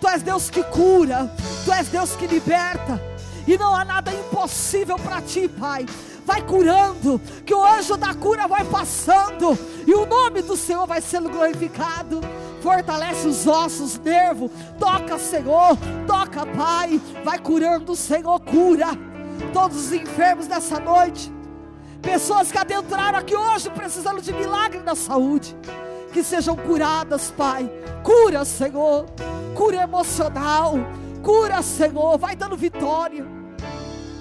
Tu 0.00 0.08
és 0.08 0.22
Deus 0.22 0.50
que 0.50 0.62
cura, 0.64 1.30
Tu 1.64 1.72
és 1.72 1.88
Deus 1.88 2.16
que 2.16 2.26
liberta, 2.26 3.00
e 3.46 3.56
não 3.58 3.74
há 3.74 3.84
nada 3.84 4.12
impossível 4.12 4.96
para 4.96 5.20
Ti, 5.22 5.48
Pai. 5.48 5.86
Vai 6.24 6.42
curando, 6.42 7.20
que 7.44 7.54
o 7.54 7.64
anjo 7.64 7.96
da 7.96 8.14
cura 8.14 8.46
vai 8.46 8.64
passando, 8.64 9.58
e 9.86 9.94
o 9.94 10.06
nome 10.06 10.42
do 10.42 10.56
Senhor 10.56 10.86
vai 10.86 11.00
sendo 11.00 11.28
glorificado 11.28 12.20
fortalece 12.60 13.26
os 13.26 13.46
ossos, 13.46 13.98
nervo, 13.98 14.50
toca, 14.78 15.18
Senhor, 15.18 15.76
toca, 16.06 16.46
Pai, 16.46 17.00
vai 17.24 17.38
curando, 17.38 17.96
Senhor, 17.96 18.38
cura 18.40 18.88
todos 19.52 19.86
os 19.86 19.92
enfermos 19.92 20.46
nessa 20.46 20.78
noite, 20.78 21.32
Pessoas 22.02 22.50
que 22.50 22.58
adentraram 22.58 23.18
aqui 23.18 23.36
hoje 23.36 23.68
precisando 23.70 24.22
de 24.22 24.32
milagre 24.32 24.80
na 24.80 24.94
saúde. 24.94 25.56
Que 26.12 26.22
sejam 26.22 26.56
curadas, 26.56 27.30
Pai. 27.30 27.70
Cura, 28.02 28.44
Senhor. 28.44 29.06
Cura 29.54 29.82
emocional. 29.82 30.74
Cura, 31.22 31.62
Senhor. 31.62 32.18
Vai 32.18 32.34
dando 32.34 32.56
vitória. 32.56 33.26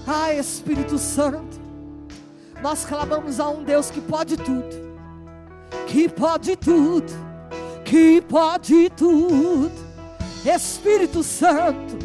Ai, 0.06 0.38
Espírito 0.38 0.98
Santo. 0.98 1.60
Nós 2.62 2.84
clamamos 2.86 3.40
a 3.40 3.50
um 3.50 3.64
Deus 3.64 3.90
que 3.90 4.02
pode 4.02 4.36
tudo. 4.36 4.90
Que 5.88 6.10
pode 6.10 6.56
tudo. 6.58 7.12
Que 7.86 8.22
pode 8.22 8.90
tudo. 8.92 9.72
Espírito 10.46 11.24
Santo. 11.24 11.98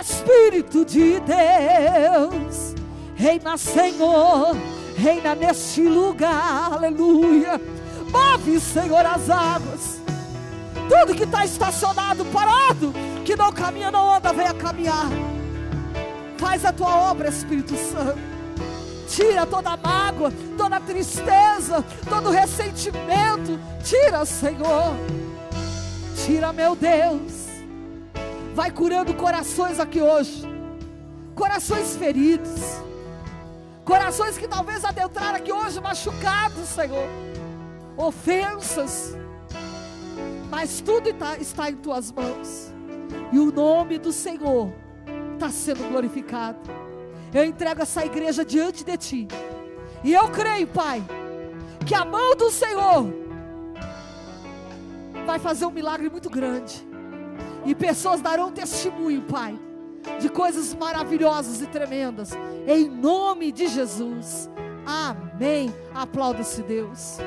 Espírito 0.00 0.84
de 0.84 1.20
Deus. 1.20 2.74
Reina, 3.16 3.56
Senhor 3.56 4.56
reina 4.96 5.34
neste 5.34 5.82
lugar, 5.82 6.72
aleluia. 6.72 7.60
Move, 8.10 8.60
Senhor, 8.60 9.04
as 9.04 9.30
águas. 9.30 10.00
Tudo 10.88 11.14
que 11.14 11.24
está 11.24 11.44
estacionado, 11.44 12.24
parado, 12.26 12.92
que 13.24 13.34
não 13.34 13.52
caminha, 13.52 13.90
não 13.90 14.14
anda, 14.14 14.32
venha 14.32 14.52
caminhar. 14.52 15.08
Faz 16.36 16.64
a 16.64 16.72
tua 16.72 16.94
obra, 17.10 17.28
Espírito 17.28 17.74
Santo. 17.76 18.18
Tira 19.08 19.46
toda 19.46 19.76
mágoa, 19.76 20.32
toda 20.56 20.80
tristeza, 20.80 21.84
todo 22.08 22.30
ressentimento. 22.30 23.58
Tira, 23.82 24.24
Senhor. 24.24 24.94
Tira, 26.24 26.52
meu 26.52 26.74
Deus. 26.74 27.42
Vai 28.54 28.70
curando 28.70 29.14
corações 29.14 29.78
aqui 29.80 30.00
hoje. 30.00 30.42
Corações 31.34 31.96
feridos. 31.96 32.60
Corações 33.84 34.38
que 34.38 34.46
talvez 34.46 34.84
adentraram 34.84 35.36
aqui 35.36 35.52
hoje 35.52 35.80
machucados, 35.80 36.68
Senhor. 36.68 37.08
Ofensas. 37.96 39.16
Mas 40.50 40.80
tudo 40.80 41.08
está, 41.08 41.36
está 41.36 41.70
em 41.70 41.76
tuas 41.76 42.12
mãos. 42.12 42.72
E 43.32 43.38
o 43.38 43.50
nome 43.50 43.98
do 43.98 44.12
Senhor 44.12 44.72
está 45.34 45.50
sendo 45.50 45.88
glorificado. 45.88 46.58
Eu 47.34 47.44
entrego 47.44 47.82
essa 47.82 48.04
igreja 48.04 48.44
diante 48.44 48.84
de 48.84 48.96
ti. 48.96 49.28
E 50.04 50.12
eu 50.12 50.28
creio, 50.28 50.66
Pai, 50.68 51.02
que 51.86 51.94
a 51.94 52.04
mão 52.04 52.36
do 52.36 52.50
Senhor 52.50 53.12
vai 55.26 55.38
fazer 55.38 55.64
um 55.66 55.70
milagre 55.70 56.08
muito 56.08 56.28
grande. 56.28 56.86
E 57.64 57.74
pessoas 57.74 58.20
darão 58.20 58.52
testemunho, 58.52 59.22
Pai, 59.22 59.58
de 60.20 60.28
coisas 60.28 60.74
maravilhosas 60.74 61.60
e 61.60 61.66
tremendas. 61.66 62.30
Em 62.66 62.88
nome 62.88 63.52
de 63.52 63.68
Jesus. 63.68 64.48
Amém. 64.86 65.74
Aplauda-se 65.94 66.62
Deus. 66.62 67.18